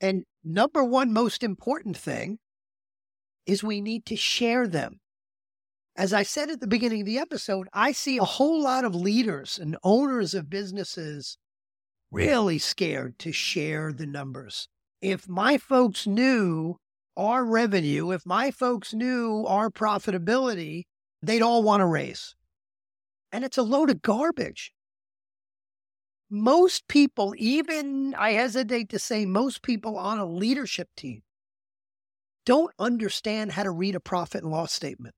And 0.00 0.24
number 0.44 0.84
one 0.84 1.12
most 1.12 1.42
important 1.42 1.96
thing 1.96 2.38
is 3.46 3.62
we 3.62 3.80
need 3.80 4.04
to 4.06 4.16
share 4.16 4.66
them. 4.66 5.00
As 5.96 6.12
I 6.12 6.24
said 6.24 6.50
at 6.50 6.60
the 6.60 6.66
beginning 6.66 7.00
of 7.00 7.06
the 7.06 7.18
episode, 7.18 7.68
I 7.72 7.92
see 7.92 8.18
a 8.18 8.24
whole 8.24 8.62
lot 8.62 8.84
of 8.84 8.94
leaders 8.94 9.58
and 9.58 9.78
owners 9.82 10.34
of 10.34 10.50
businesses 10.50 11.38
really 12.10 12.58
scared 12.58 13.18
to 13.20 13.32
share 13.32 13.92
the 13.92 14.06
numbers. 14.06 14.68
If 15.00 15.28
my 15.28 15.56
folks 15.56 16.06
knew 16.06 16.76
our 17.16 17.44
revenue, 17.44 18.10
if 18.10 18.26
my 18.26 18.50
folks 18.50 18.92
knew 18.92 19.44
our 19.46 19.70
profitability, 19.70 20.82
they'd 21.22 21.42
all 21.42 21.62
want 21.62 21.80
to 21.80 21.86
raise. 21.86 22.34
And 23.32 23.44
it's 23.44 23.58
a 23.58 23.62
load 23.62 23.90
of 23.90 24.02
garbage. 24.02 24.72
Most 26.28 26.88
people, 26.88 27.34
even 27.38 28.14
I 28.14 28.32
hesitate 28.32 28.90
to 28.90 28.98
say 28.98 29.26
most 29.26 29.62
people 29.62 29.96
on 29.96 30.18
a 30.18 30.26
leadership 30.26 30.88
team, 30.96 31.22
don't 32.44 32.72
understand 32.78 33.52
how 33.52 33.62
to 33.62 33.70
read 33.70 33.94
a 33.94 34.00
profit 34.00 34.42
and 34.42 34.50
loss 34.50 34.72
statement 34.72 35.14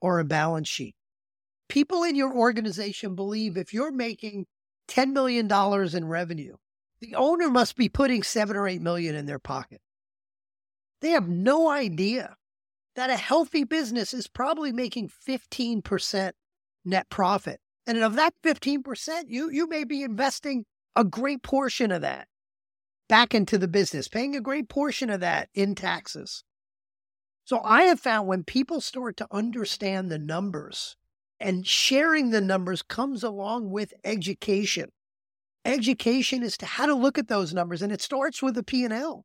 or 0.00 0.18
a 0.18 0.24
balance 0.24 0.68
sheet. 0.68 0.94
People 1.68 2.02
in 2.02 2.16
your 2.16 2.34
organization 2.34 3.14
believe 3.14 3.56
if 3.56 3.72
you're 3.72 3.92
making 3.92 4.46
$10 4.88 5.12
million 5.12 5.50
in 5.96 6.08
revenue, 6.08 6.56
the 7.00 7.14
owner 7.14 7.48
must 7.48 7.76
be 7.76 7.88
putting 7.88 8.22
seven 8.22 8.56
or 8.56 8.68
eight 8.68 8.82
million 8.82 9.14
in 9.14 9.26
their 9.26 9.38
pocket. 9.38 9.80
They 11.00 11.10
have 11.10 11.28
no 11.28 11.68
idea 11.68 12.36
that 12.94 13.10
a 13.10 13.16
healthy 13.16 13.64
business 13.64 14.12
is 14.14 14.28
probably 14.28 14.70
making 14.70 15.10
15% 15.26 16.32
net 16.84 17.08
profit. 17.08 17.60
And 17.86 17.98
of 17.98 18.14
that 18.16 18.34
15%, 18.44 19.24
you, 19.28 19.50
you 19.50 19.68
may 19.68 19.84
be 19.84 20.02
investing 20.02 20.66
a 20.96 21.04
great 21.04 21.42
portion 21.42 21.90
of 21.90 22.02
that 22.02 22.28
back 23.08 23.34
into 23.34 23.58
the 23.58 23.68
business, 23.68 24.08
paying 24.08 24.36
a 24.36 24.40
great 24.40 24.68
portion 24.68 25.10
of 25.10 25.20
that 25.20 25.48
in 25.54 25.74
taxes. 25.74 26.44
So 27.44 27.60
I 27.64 27.82
have 27.84 28.00
found 28.00 28.28
when 28.28 28.44
people 28.44 28.80
start 28.80 29.16
to 29.18 29.28
understand 29.32 30.10
the 30.10 30.18
numbers 30.18 30.96
And 31.40 31.66
sharing 31.66 32.30
the 32.30 32.40
numbers 32.40 32.82
comes 32.82 33.24
along 33.24 33.70
with 33.70 33.94
education. 34.04 34.90
Education 35.64 36.42
is 36.42 36.56
to 36.58 36.66
how 36.66 36.86
to 36.86 36.94
look 36.94 37.18
at 37.18 37.28
those 37.28 37.52
numbers, 37.52 37.82
and 37.82 37.92
it 37.92 38.00
starts 38.00 38.42
with 38.42 38.54
the 38.54 38.62
P&L. 38.62 39.24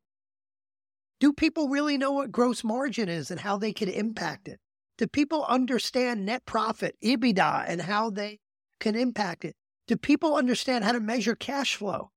Do 1.20 1.32
people 1.32 1.68
really 1.68 1.98
know 1.98 2.12
what 2.12 2.32
gross 2.32 2.64
margin 2.64 3.08
is 3.08 3.30
and 3.30 3.40
how 3.40 3.56
they 3.58 3.72
can 3.72 3.88
impact 3.88 4.48
it? 4.48 4.60
Do 4.98 5.06
people 5.06 5.44
understand 5.44 6.26
net 6.26 6.44
profit, 6.44 6.96
EBITDA, 7.04 7.64
and 7.68 7.82
how 7.82 8.10
they 8.10 8.40
can 8.78 8.94
impact 8.94 9.44
it? 9.44 9.56
Do 9.86 9.96
people 9.96 10.36
understand 10.36 10.84
how 10.84 10.92
to 10.92 11.00
measure 11.00 11.34
cash 11.34 11.76
flow 11.76 12.10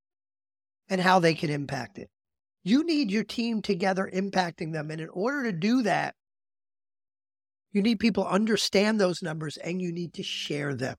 and 0.89 1.01
how 1.01 1.20
they 1.20 1.34
can 1.34 1.50
impact 1.50 1.98
it? 1.98 2.10
You 2.63 2.84
need 2.84 3.10
your 3.10 3.24
team 3.24 3.62
together 3.62 4.10
impacting 4.13 4.74
them. 4.74 4.91
And 4.91 5.01
in 5.01 5.10
order 5.10 5.44
to 5.44 5.58
do 5.58 5.82
that, 5.84 6.15
you 7.72 7.82
need 7.82 8.00
people 8.00 8.27
understand 8.27 9.00
those 9.00 9.24
numbers 9.24 9.58
and 9.58 9.82
you 9.82 9.91
need 9.91 10.13
to 10.15 10.24
share 10.24 10.75
them. 10.75 10.98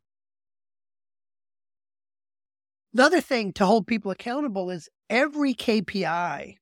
Another 2.95 3.21
thing 3.21 3.52
to 3.54 3.66
hold 3.66 3.87
people 3.87 4.11
accountable 4.11 4.71
is 4.71 4.88
every 5.09 5.54
KPI 5.54 6.57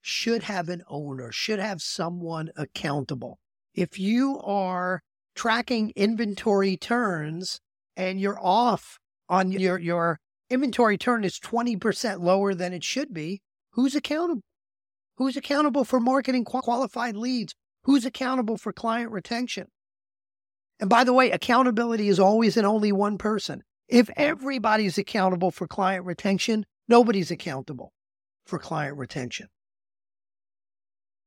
should 0.00 0.44
have 0.44 0.68
an 0.68 0.82
owner, 0.88 1.30
should 1.30 1.58
have 1.58 1.82
someone 1.82 2.50
accountable. 2.56 3.38
If 3.74 3.98
you 3.98 4.40
are 4.40 5.02
tracking 5.34 5.92
inventory 5.94 6.76
turns 6.76 7.60
and 7.98 8.20
you're 8.20 8.38
off 8.40 8.98
on 9.28 9.50
your, 9.50 9.78
your 9.78 10.20
inventory 10.48 10.96
turn 10.96 11.24
is 11.24 11.38
20% 11.38 12.20
lower 12.20 12.54
than 12.54 12.72
it 12.72 12.84
should 12.84 13.12
be, 13.12 13.42
who's 13.72 13.94
accountable? 13.94 14.42
Who's 15.16 15.36
accountable 15.36 15.84
for 15.84 15.98
marketing 15.98 16.44
qualified 16.44 17.16
leads? 17.16 17.54
Who's 17.82 18.06
accountable 18.06 18.56
for 18.56 18.72
client 18.72 19.10
retention? 19.10 19.66
And 20.78 20.88
by 20.88 21.02
the 21.02 21.12
way, 21.12 21.32
accountability 21.32 22.08
is 22.08 22.20
always 22.20 22.56
in 22.56 22.64
only 22.64 22.92
one 22.92 23.18
person. 23.18 23.64
If 23.88 24.08
everybody's 24.16 24.96
accountable 24.96 25.50
for 25.50 25.66
client 25.66 26.04
retention, 26.04 26.66
nobody's 26.86 27.32
accountable 27.32 27.92
for 28.46 28.60
client 28.60 28.96
retention. 28.96 29.48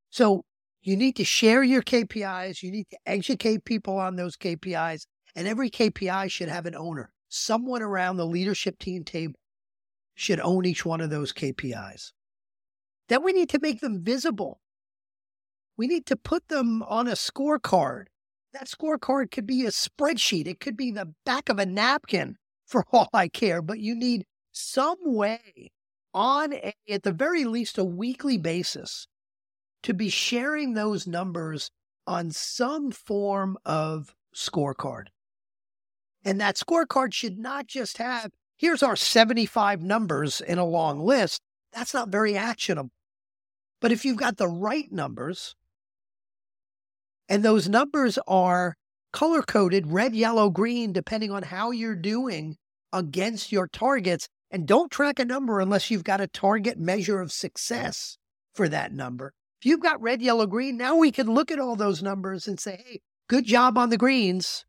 So 0.10 0.46
you 0.82 0.96
need 0.96 1.18
to 1.18 1.25
share 1.25 1.63
your 1.63 1.82
KPIs. 1.82 2.63
You 2.63 2.72
need 2.72 2.88
to 2.92 2.98
educate 3.06 3.66
people 3.66 3.98
on 3.98 4.16
those 4.16 4.38
KPIs. 4.38 5.06
And 5.35 5.47
every 5.47 5.69
KPI 5.69 6.29
should 6.29 6.50
have 6.50 6.65
an 6.65 6.75
owner. 6.75 7.11
Someone 7.29 7.81
around 7.81 8.17
the 8.17 8.25
leadership 8.25 8.77
team 8.79 9.03
table 9.03 9.39
should 10.15 10.39
own 10.39 10.65
each 10.65 10.85
one 10.85 11.01
of 11.01 11.09
those 11.09 11.31
KPIs. 11.33 12.11
Then 13.07 13.23
we 13.23 13.33
need 13.33 13.50
to 13.50 13.59
make 13.59 13.81
them 13.81 14.03
visible. 14.03 14.61
We 15.77 15.88
need 15.88 16.05
to 16.07 16.15
put 16.15 16.47
them 16.47 16.83
on 16.83 17.07
a 17.07 17.11
scorecard. 17.11 18.05
That 18.53 18.67
scorecard 18.67 19.31
could 19.31 19.47
be 19.47 19.65
a 19.65 19.69
spreadsheet, 19.69 20.47
it 20.47 20.59
could 20.59 20.75
be 20.75 20.91
the 20.91 21.13
back 21.25 21.50
of 21.50 21.57
a 21.57 21.65
napkin 21.65 22.38
for 22.65 22.85
all 22.91 23.09
I 23.13 23.27
care, 23.27 23.61
but 23.61 23.79
you 23.79 23.95
need 23.95 24.25
some 24.51 24.97
way 25.03 25.71
on 26.13 26.53
a, 26.53 26.73
at 26.89 27.03
the 27.03 27.13
very 27.13 27.45
least 27.45 27.77
a 27.77 27.85
weekly 27.85 28.38
basis 28.38 29.07
to 29.83 29.93
be 29.93 30.09
sharing 30.09 30.73
those 30.73 31.07
numbers 31.07 31.71
on 32.05 32.31
some 32.31 32.91
form 32.91 33.57
of 33.65 34.13
scorecard. 34.35 35.05
And 36.24 36.40
that 36.40 36.56
scorecard 36.56 37.13
should 37.13 37.40
not 37.40 37.68
just 37.68 37.98
have, 37.98 38.32
here's 38.58 38.84
our 38.84 38.96
75 38.96 39.82
numbers 39.82 40.42
in 40.42 40.58
a 40.58 40.66
long 40.66 41.00
list. 41.00 41.42
That's 41.74 41.94
not 41.94 42.10
very 42.10 42.38
actionable. 42.38 42.92
But 43.80 43.92
if 43.92 44.06
you've 44.06 44.18
got 44.18 44.38
the 44.38 44.48
right 44.48 44.92
numbers, 44.92 45.56
and 47.28 47.44
those 47.44 47.68
numbers 47.68 48.20
are 48.28 48.75
color 49.13 49.42
coded 49.42 49.88
red, 49.88 50.16
yellow, 50.16 50.50
green, 50.50 50.94
depending 50.94 51.32
on 51.32 51.44
how 51.44 51.72
you're 51.72 51.96
doing 51.96 52.57
against 52.94 53.51
your 53.51 53.68
targets. 53.68 54.27
And 54.51 54.68
don't 54.68 54.92
track 54.92 55.18
a 55.18 55.25
number 55.25 55.60
unless 55.60 55.90
you've 55.90 56.03
got 56.03 56.22
a 56.22 56.27
target 56.27 56.77
measure 56.77 57.22
of 57.22 57.31
success 57.31 58.18
for 58.53 58.68
that 58.68 58.94
number. 58.94 59.34
If 59.62 59.66
you've 59.66 59.79
got 59.79 60.01
red, 60.01 60.22
yellow, 60.22 60.46
green, 60.46 60.75
now 60.75 60.98
we 60.98 61.12
can 61.12 61.34
look 61.34 61.51
at 61.51 61.60
all 61.60 61.75
those 61.75 62.03
numbers 62.03 62.48
and 62.48 62.60
say, 62.60 62.84
hey, 62.86 63.00
good 63.29 63.46
job 63.46 63.77
on 63.77 63.90
the 63.90 63.98
greens. 63.98 64.66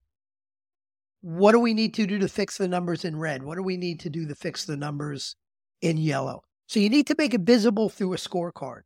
What 1.22 1.52
do 1.52 1.60
we 1.60 1.72
need 1.72 1.94
to 1.94 2.06
do 2.06 2.18
to 2.18 2.28
fix 2.28 2.58
the 2.58 2.68
numbers 2.68 3.04
in 3.04 3.18
red? 3.18 3.42
What 3.42 3.56
do 3.56 3.62
we 3.62 3.76
need 3.76 4.00
to 4.00 4.10
do 4.10 4.26
to 4.28 4.34
fix 4.34 4.64
the 4.64 4.76
numbers 4.76 5.34
in 5.80 5.96
yellow? 5.96 6.42
So 6.66 6.78
you 6.78 6.90
need 6.90 7.06
to 7.06 7.14
make 7.16 7.32
it 7.32 7.42
visible 7.42 7.88
through 7.88 8.12
a 8.12 8.16
scorecard 8.16 8.82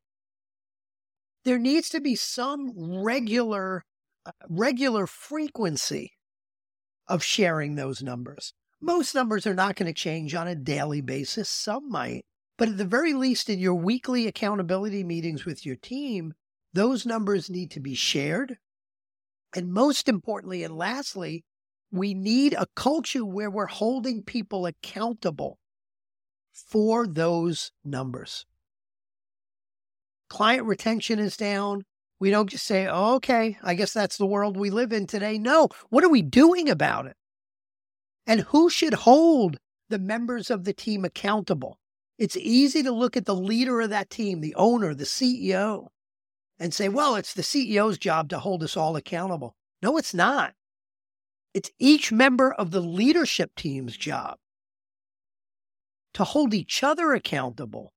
there 1.46 1.58
needs 1.60 1.88
to 1.88 2.00
be 2.00 2.16
some 2.16 2.72
regular 2.76 3.84
uh, 4.26 4.32
regular 4.48 5.06
frequency 5.06 6.12
of 7.06 7.22
sharing 7.22 7.76
those 7.76 8.02
numbers. 8.02 8.52
Most 8.80 9.14
numbers 9.14 9.46
are 9.46 9.54
not 9.54 9.76
going 9.76 9.86
to 9.86 9.94
change 9.94 10.34
on 10.34 10.48
a 10.48 10.56
daily 10.56 11.00
basis, 11.00 11.48
some 11.48 11.88
might, 11.88 12.24
but 12.58 12.68
at 12.68 12.78
the 12.78 12.84
very 12.84 13.14
least 13.14 13.48
in 13.48 13.60
your 13.60 13.76
weekly 13.76 14.26
accountability 14.26 15.04
meetings 15.04 15.44
with 15.44 15.64
your 15.64 15.76
team, 15.76 16.34
those 16.72 17.06
numbers 17.06 17.48
need 17.48 17.70
to 17.70 17.80
be 17.80 17.94
shared. 17.94 18.58
And 19.54 19.72
most 19.72 20.08
importantly 20.08 20.64
and 20.64 20.76
lastly, 20.76 21.44
we 21.90 22.14
need 22.14 22.52
a 22.54 22.66
culture 22.74 23.24
where 23.24 23.50
we're 23.50 23.66
holding 23.66 24.22
people 24.22 24.66
accountable 24.66 25.58
for 26.52 27.06
those 27.06 27.70
numbers 27.84 28.46
client 30.28 30.66
retention 30.66 31.18
is 31.18 31.36
down. 31.36 31.84
We 32.18 32.30
don't 32.30 32.48
just 32.48 32.66
say, 32.66 32.86
oh, 32.86 33.16
okay, 33.16 33.58
I 33.62 33.74
guess 33.74 33.92
that's 33.92 34.16
the 34.16 34.26
world 34.26 34.56
we 34.56 34.70
live 34.70 34.92
in 34.92 35.06
today. 35.06 35.38
No, 35.38 35.68
what 35.90 36.04
are 36.04 36.08
we 36.08 36.22
doing 36.22 36.68
about 36.68 37.06
it? 37.06 37.16
And 38.26 38.40
who 38.40 38.70
should 38.70 38.94
hold 38.94 39.58
the 39.88 39.98
members 39.98 40.50
of 40.50 40.64
the 40.64 40.72
team 40.72 41.04
accountable? 41.04 41.78
It's 42.18 42.36
easy 42.36 42.82
to 42.82 42.90
look 42.90 43.16
at 43.16 43.26
the 43.26 43.34
leader 43.34 43.80
of 43.82 43.90
that 43.90 44.08
team, 44.08 44.40
the 44.40 44.54
owner, 44.54 44.94
the 44.94 45.04
CEO, 45.04 45.88
and 46.58 46.72
say, 46.72 46.88
well, 46.88 47.16
it's 47.16 47.34
the 47.34 47.42
CEO's 47.42 47.98
job 47.98 48.30
to 48.30 48.38
hold 48.38 48.62
us 48.62 48.76
all 48.76 48.96
accountable. 48.96 49.54
No, 49.82 49.98
it's 49.98 50.14
not. 50.14 50.54
It's 51.56 51.70
each 51.78 52.12
member 52.12 52.52
of 52.52 52.70
the 52.70 52.82
leadership 52.82 53.52
team's 53.56 53.96
job 53.96 54.36
to 56.12 56.22
hold 56.22 56.52
each 56.52 56.82
other 56.82 57.14
accountable 57.14 57.94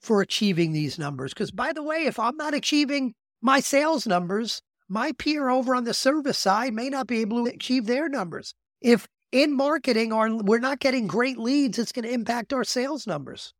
for 0.00 0.20
achieving 0.20 0.70
these 0.70 0.96
numbers. 0.96 1.34
Because, 1.34 1.50
by 1.50 1.72
the 1.72 1.82
way, 1.82 2.04
if 2.06 2.20
I'm 2.20 2.36
not 2.36 2.54
achieving 2.54 3.14
my 3.42 3.58
sales 3.58 4.06
numbers, 4.06 4.62
my 4.88 5.10
peer 5.10 5.48
over 5.48 5.74
on 5.74 5.82
the 5.82 5.92
service 5.92 6.38
side 6.38 6.72
may 6.72 6.88
not 6.88 7.08
be 7.08 7.20
able 7.20 7.46
to 7.46 7.50
achieve 7.52 7.86
their 7.86 8.08
numbers. 8.08 8.54
If 8.80 9.08
in 9.32 9.56
marketing 9.56 10.10
we're 10.44 10.60
not 10.60 10.78
getting 10.78 11.08
great 11.08 11.36
leads, 11.36 11.80
it's 11.80 11.90
going 11.90 12.04
to 12.04 12.14
impact 12.14 12.52
our 12.52 12.62
sales 12.62 13.08
numbers. 13.08 13.52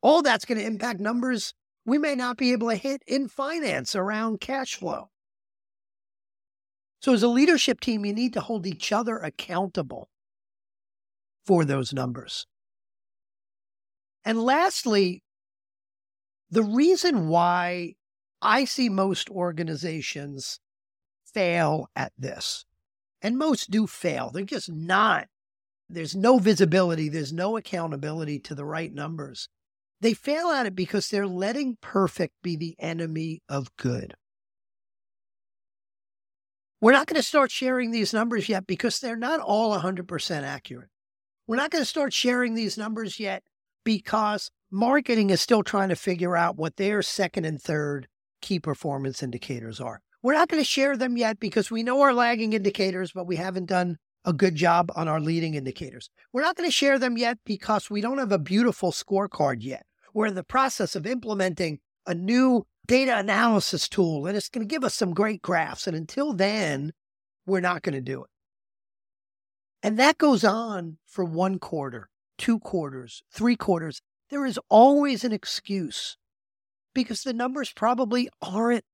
All 0.00 0.22
that's 0.22 0.46
going 0.46 0.58
to 0.58 0.66
impact 0.66 0.98
numbers 0.98 1.52
we 1.84 1.98
may 1.98 2.14
not 2.14 2.38
be 2.38 2.52
able 2.52 2.70
to 2.70 2.76
hit 2.76 3.02
in 3.06 3.28
finance 3.28 3.94
around 3.94 4.40
cash 4.40 4.76
flow. 4.76 5.10
So, 7.02 7.12
as 7.12 7.22
a 7.24 7.28
leadership 7.28 7.80
team, 7.80 8.04
you 8.04 8.12
need 8.12 8.32
to 8.34 8.40
hold 8.40 8.64
each 8.64 8.92
other 8.92 9.18
accountable 9.18 10.08
for 11.44 11.64
those 11.64 11.92
numbers. 11.92 12.46
And 14.24 14.40
lastly, 14.40 15.24
the 16.48 16.62
reason 16.62 17.26
why 17.26 17.94
I 18.40 18.64
see 18.66 18.88
most 18.88 19.28
organizations 19.30 20.60
fail 21.24 21.88
at 21.96 22.12
this, 22.16 22.64
and 23.20 23.36
most 23.36 23.72
do 23.72 23.88
fail, 23.88 24.30
they're 24.30 24.44
just 24.44 24.70
not, 24.70 25.26
there's 25.88 26.14
no 26.14 26.38
visibility, 26.38 27.08
there's 27.08 27.32
no 27.32 27.56
accountability 27.56 28.38
to 28.40 28.54
the 28.54 28.64
right 28.64 28.94
numbers. 28.94 29.48
They 30.00 30.14
fail 30.14 30.50
at 30.50 30.66
it 30.66 30.76
because 30.76 31.08
they're 31.08 31.26
letting 31.26 31.78
perfect 31.80 32.34
be 32.42 32.54
the 32.54 32.76
enemy 32.78 33.42
of 33.48 33.74
good. 33.76 34.14
We're 36.82 36.90
not 36.90 37.06
going 37.06 37.14
to 37.14 37.22
start 37.22 37.52
sharing 37.52 37.92
these 37.92 38.12
numbers 38.12 38.48
yet 38.48 38.66
because 38.66 38.98
they're 38.98 39.14
not 39.14 39.38
all 39.38 39.78
100% 39.78 40.42
accurate. 40.42 40.88
We're 41.46 41.54
not 41.54 41.70
going 41.70 41.82
to 41.82 41.88
start 41.88 42.12
sharing 42.12 42.54
these 42.54 42.76
numbers 42.76 43.20
yet 43.20 43.44
because 43.84 44.50
marketing 44.68 45.30
is 45.30 45.40
still 45.40 45.62
trying 45.62 45.90
to 45.90 45.94
figure 45.94 46.36
out 46.36 46.56
what 46.56 46.78
their 46.78 47.00
second 47.00 47.44
and 47.44 47.62
third 47.62 48.08
key 48.40 48.58
performance 48.58 49.22
indicators 49.22 49.80
are. 49.80 50.00
We're 50.24 50.34
not 50.34 50.48
going 50.48 50.60
to 50.60 50.68
share 50.68 50.96
them 50.96 51.16
yet 51.16 51.38
because 51.38 51.70
we 51.70 51.84
know 51.84 52.00
our 52.00 52.12
lagging 52.12 52.52
indicators, 52.52 53.12
but 53.12 53.28
we 53.28 53.36
haven't 53.36 53.66
done 53.66 53.98
a 54.24 54.32
good 54.32 54.56
job 54.56 54.90
on 54.96 55.06
our 55.06 55.20
leading 55.20 55.54
indicators. 55.54 56.10
We're 56.32 56.42
not 56.42 56.56
going 56.56 56.68
to 56.68 56.74
share 56.74 56.98
them 56.98 57.16
yet 57.16 57.38
because 57.46 57.90
we 57.90 58.00
don't 58.00 58.18
have 58.18 58.32
a 58.32 58.40
beautiful 58.40 58.90
scorecard 58.90 59.58
yet. 59.60 59.86
We're 60.14 60.26
in 60.26 60.34
the 60.34 60.42
process 60.42 60.96
of 60.96 61.06
implementing 61.06 61.78
a 62.06 62.14
new 62.14 62.64
data 62.86 63.16
analysis 63.16 63.88
tool, 63.88 64.26
and 64.26 64.36
it's 64.36 64.48
going 64.48 64.66
to 64.66 64.72
give 64.72 64.84
us 64.84 64.94
some 64.94 65.14
great 65.14 65.42
graphs. 65.42 65.86
And 65.86 65.96
until 65.96 66.32
then, 66.32 66.92
we're 67.46 67.60
not 67.60 67.82
going 67.82 67.94
to 67.94 68.00
do 68.00 68.22
it. 68.22 68.30
And 69.82 69.98
that 69.98 70.18
goes 70.18 70.44
on 70.44 70.98
for 71.06 71.24
one 71.24 71.58
quarter, 71.58 72.08
two 72.38 72.60
quarters, 72.60 73.22
three 73.32 73.56
quarters, 73.56 74.00
there 74.30 74.46
is 74.46 74.58
always 74.70 75.24
an 75.24 75.32
excuse 75.32 76.16
because 76.94 77.22
the 77.22 77.34
numbers 77.34 77.70
probably 77.74 78.30
aren't 78.40 78.84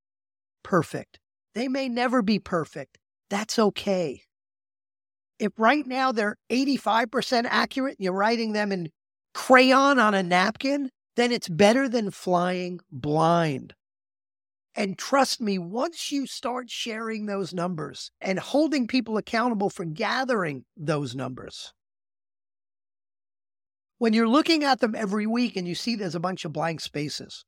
perfect. 0.64 1.20
They 1.54 1.68
may 1.68 1.88
never 1.88 2.22
be 2.22 2.38
perfect. 2.38 2.98
That's 3.30 3.58
okay. 3.58 4.22
If 5.38 5.52
right 5.56 5.86
now 5.86 6.10
they're 6.10 6.36
85% 6.50 7.46
accurate, 7.48 7.98
and 7.98 8.04
you're 8.04 8.12
writing 8.12 8.52
them 8.52 8.72
in 8.72 8.90
crayon 9.32 10.00
on 10.00 10.14
a 10.14 10.22
napkin, 10.22 10.90
then 11.18 11.32
it's 11.32 11.48
better 11.48 11.88
than 11.88 12.12
flying 12.12 12.78
blind. 12.92 13.74
And 14.76 14.96
trust 14.96 15.40
me, 15.40 15.58
once 15.58 16.12
you 16.12 16.28
start 16.28 16.70
sharing 16.70 17.26
those 17.26 17.52
numbers 17.52 18.12
and 18.20 18.38
holding 18.38 18.86
people 18.86 19.16
accountable 19.16 19.68
for 19.68 19.84
gathering 19.84 20.64
those 20.76 21.16
numbers, 21.16 21.72
when 23.98 24.12
you're 24.12 24.28
looking 24.28 24.62
at 24.62 24.78
them 24.78 24.94
every 24.94 25.26
week 25.26 25.56
and 25.56 25.66
you 25.66 25.74
see 25.74 25.96
there's 25.96 26.14
a 26.14 26.20
bunch 26.20 26.44
of 26.44 26.52
blank 26.52 26.80
spaces, 26.80 27.44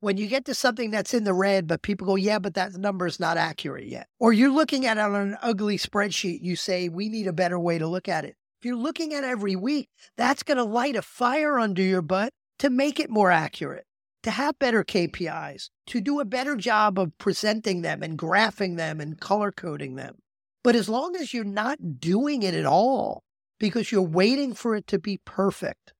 when 0.00 0.16
you 0.16 0.26
get 0.26 0.44
to 0.46 0.54
something 0.54 0.90
that's 0.90 1.14
in 1.14 1.22
the 1.22 1.32
red, 1.32 1.68
but 1.68 1.82
people 1.82 2.08
go, 2.08 2.16
yeah, 2.16 2.40
but 2.40 2.54
that 2.54 2.74
number 2.74 3.06
is 3.06 3.20
not 3.20 3.36
accurate 3.36 3.86
yet. 3.86 4.08
Or 4.18 4.32
you're 4.32 4.50
looking 4.50 4.84
at 4.84 4.96
it 4.96 5.00
on 5.00 5.14
an 5.14 5.38
ugly 5.42 5.78
spreadsheet, 5.78 6.40
you 6.42 6.56
say, 6.56 6.88
we 6.88 7.08
need 7.08 7.28
a 7.28 7.32
better 7.32 7.58
way 7.60 7.78
to 7.78 7.86
look 7.86 8.08
at 8.08 8.24
it. 8.24 8.34
If 8.60 8.66
you're 8.66 8.74
looking 8.74 9.14
at 9.14 9.22
every 9.22 9.54
week, 9.54 9.90
that's 10.16 10.42
going 10.42 10.58
to 10.58 10.64
light 10.64 10.96
a 10.96 11.02
fire 11.02 11.60
under 11.60 11.82
your 11.82 12.02
butt 12.02 12.32
to 12.58 12.70
make 12.70 12.98
it 12.98 13.10
more 13.10 13.30
accurate, 13.30 13.86
to 14.22 14.30
have 14.30 14.58
better 14.58 14.84
KPIs, 14.84 15.70
to 15.86 16.00
do 16.00 16.20
a 16.20 16.24
better 16.24 16.56
job 16.56 16.98
of 16.98 17.16
presenting 17.18 17.82
them 17.82 18.02
and 18.02 18.18
graphing 18.18 18.76
them 18.76 19.00
and 19.00 19.20
color 19.20 19.52
coding 19.52 19.94
them. 19.96 20.16
But 20.64 20.74
as 20.74 20.88
long 20.88 21.14
as 21.16 21.32
you're 21.32 21.44
not 21.44 22.00
doing 22.00 22.42
it 22.42 22.54
at 22.54 22.66
all, 22.66 23.22
because 23.58 23.92
you're 23.92 24.02
waiting 24.02 24.52
for 24.52 24.74
it 24.74 24.86
to 24.88 24.98
be 24.98 25.20
perfect, 25.24 25.92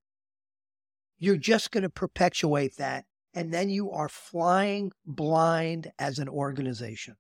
you're 1.19 1.37
just 1.37 1.71
going 1.71 1.83
to 1.83 1.91
perpetuate 1.91 2.77
that. 2.77 3.05
And 3.33 3.53
then 3.53 3.69
you 3.69 3.91
are 3.91 4.09
flying 4.09 4.93
blind 5.05 5.93
as 5.99 6.19
an 6.19 6.29
organization. 6.29 7.17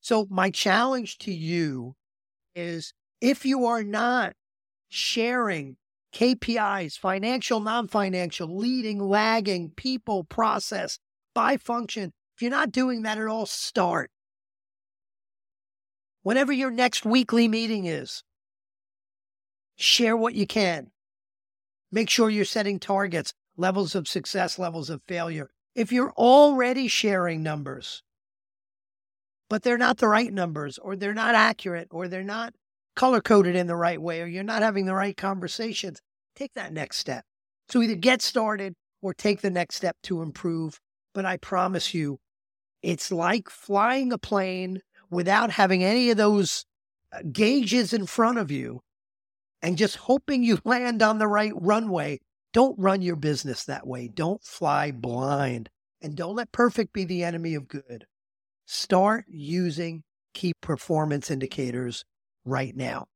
So, 0.00 0.26
my 0.30 0.50
challenge 0.50 1.18
to 1.18 1.32
you 1.32 1.96
is 2.54 2.92
if 3.20 3.44
you 3.44 3.64
are 3.66 3.82
not 3.82 4.34
sharing 4.88 5.76
KPIs, 6.14 6.98
financial, 6.98 7.60
non 7.60 7.88
financial, 7.88 8.56
leading, 8.56 8.98
lagging, 8.98 9.70
people, 9.70 10.24
process, 10.24 10.98
by 11.34 11.56
function. 11.56 12.12
If 12.36 12.42
you're 12.42 12.50
not 12.50 12.72
doing 12.72 13.02
that 13.02 13.18
at 13.18 13.26
all, 13.26 13.46
start. 13.46 14.10
Whenever 16.22 16.52
your 16.52 16.70
next 16.70 17.04
weekly 17.04 17.48
meeting 17.48 17.86
is, 17.86 18.22
share 19.76 20.16
what 20.16 20.34
you 20.34 20.46
can. 20.46 20.90
Make 21.90 22.10
sure 22.10 22.28
you're 22.28 22.44
setting 22.44 22.78
targets, 22.78 23.32
levels 23.56 23.94
of 23.94 24.08
success, 24.08 24.58
levels 24.58 24.90
of 24.90 25.02
failure. 25.08 25.50
If 25.74 25.92
you're 25.92 26.12
already 26.12 26.88
sharing 26.88 27.42
numbers, 27.42 28.02
but 29.48 29.62
they're 29.62 29.78
not 29.78 29.98
the 29.98 30.08
right 30.08 30.32
numbers, 30.32 30.78
or 30.78 30.96
they're 30.96 31.14
not 31.14 31.34
accurate, 31.34 31.88
or 31.90 32.08
they're 32.08 32.22
not 32.22 32.54
color 32.98 33.20
coded 33.20 33.54
in 33.54 33.68
the 33.68 33.76
right 33.76 34.02
way 34.02 34.20
or 34.20 34.26
you're 34.26 34.42
not 34.42 34.60
having 34.60 34.84
the 34.84 34.94
right 34.94 35.16
conversations, 35.16 36.00
take 36.34 36.52
that 36.54 36.72
next 36.72 36.96
step. 36.96 37.24
So 37.68 37.80
either 37.80 37.94
get 37.94 38.20
started 38.20 38.74
or 39.00 39.14
take 39.14 39.40
the 39.40 39.50
next 39.50 39.76
step 39.76 39.96
to 40.02 40.20
improve. 40.20 40.80
But 41.14 41.24
I 41.24 41.36
promise 41.36 41.94
you, 41.94 42.18
it's 42.82 43.12
like 43.12 43.50
flying 43.50 44.12
a 44.12 44.18
plane 44.18 44.80
without 45.10 45.52
having 45.52 45.84
any 45.84 46.10
of 46.10 46.16
those 46.16 46.64
uh, 47.12 47.20
gauges 47.30 47.92
in 47.92 48.04
front 48.06 48.36
of 48.36 48.50
you 48.50 48.80
and 49.62 49.78
just 49.78 49.94
hoping 49.94 50.42
you 50.42 50.58
land 50.64 51.00
on 51.00 51.18
the 51.18 51.28
right 51.28 51.52
runway. 51.54 52.18
Don't 52.52 52.76
run 52.80 53.00
your 53.00 53.16
business 53.16 53.64
that 53.64 53.86
way. 53.86 54.08
Don't 54.08 54.42
fly 54.42 54.90
blind. 54.90 55.70
And 56.02 56.16
don't 56.16 56.34
let 56.34 56.50
perfect 56.50 56.92
be 56.92 57.04
the 57.04 57.22
enemy 57.22 57.54
of 57.54 57.68
good. 57.68 58.06
Start 58.66 59.24
using 59.28 60.02
key 60.34 60.52
performance 60.60 61.30
indicators 61.30 62.04
right 62.44 62.74
now. 62.76 63.06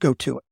Go 0.00 0.14
to 0.14 0.38
it. 0.38 0.44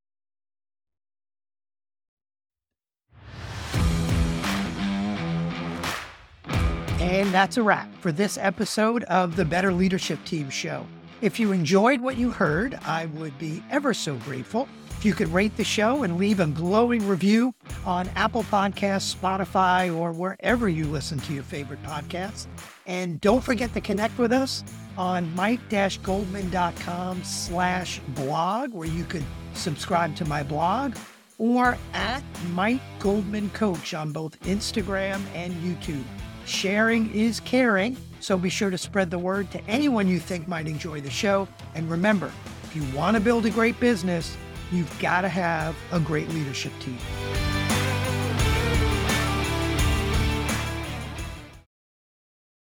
And 7.00 7.32
that's 7.32 7.56
a 7.56 7.62
wrap 7.62 7.92
for 7.96 8.12
this 8.12 8.38
episode 8.38 9.04
of 9.04 9.34
the 9.34 9.44
Better 9.44 9.72
Leadership 9.72 10.22
Team 10.24 10.50
Show. 10.50 10.86
If 11.22 11.40
you 11.40 11.52
enjoyed 11.52 12.00
what 12.00 12.16
you 12.16 12.30
heard, 12.30 12.78
I 12.84 13.06
would 13.06 13.38
be 13.38 13.62
ever 13.70 13.92
so 13.92 14.14
grateful 14.16 14.68
if 15.00 15.06
you 15.06 15.14
could 15.14 15.32
rate 15.32 15.56
the 15.56 15.64
show 15.64 16.02
and 16.02 16.18
leave 16.18 16.40
a 16.40 16.46
glowing 16.46 17.08
review 17.08 17.54
on 17.86 18.06
Apple 18.16 18.42
Podcasts, 18.42 19.16
Spotify, 19.16 19.90
or 19.98 20.12
wherever 20.12 20.68
you 20.68 20.84
listen 20.84 21.18
to 21.20 21.32
your 21.32 21.42
favorite 21.42 21.82
podcasts. 21.84 22.46
And 22.84 23.18
don't 23.22 23.42
forget 23.42 23.72
to 23.72 23.80
connect 23.80 24.18
with 24.18 24.30
us 24.30 24.62
on 24.98 25.34
mike-goldman.com 25.34 27.24
slash 27.24 27.98
blog, 28.08 28.74
where 28.74 28.88
you 28.88 29.04
could 29.04 29.24
subscribe 29.54 30.14
to 30.16 30.26
my 30.26 30.42
blog, 30.42 30.94
or 31.38 31.78
at 31.94 32.22
Mike 32.50 32.82
Goldman 32.98 33.48
Coach 33.50 33.94
on 33.94 34.12
both 34.12 34.38
Instagram 34.40 35.22
and 35.34 35.54
YouTube. 35.62 36.04
Sharing 36.44 37.10
is 37.14 37.40
caring, 37.40 37.96
so 38.20 38.36
be 38.36 38.50
sure 38.50 38.68
to 38.68 38.76
spread 38.76 39.10
the 39.10 39.18
word 39.18 39.50
to 39.52 39.64
anyone 39.64 40.08
you 40.08 40.18
think 40.18 40.46
might 40.46 40.68
enjoy 40.68 41.00
the 41.00 41.08
show. 41.08 41.48
And 41.74 41.90
remember, 41.90 42.30
if 42.64 42.76
you 42.76 42.84
want 42.94 43.14
to 43.14 43.20
build 43.22 43.46
a 43.46 43.50
great 43.50 43.80
business, 43.80 44.36
you've 44.72 44.98
got 44.98 45.22
to 45.22 45.28
have 45.28 45.76
a 45.92 46.00
great 46.00 46.28
leadership 46.28 46.72
team. 46.80 46.98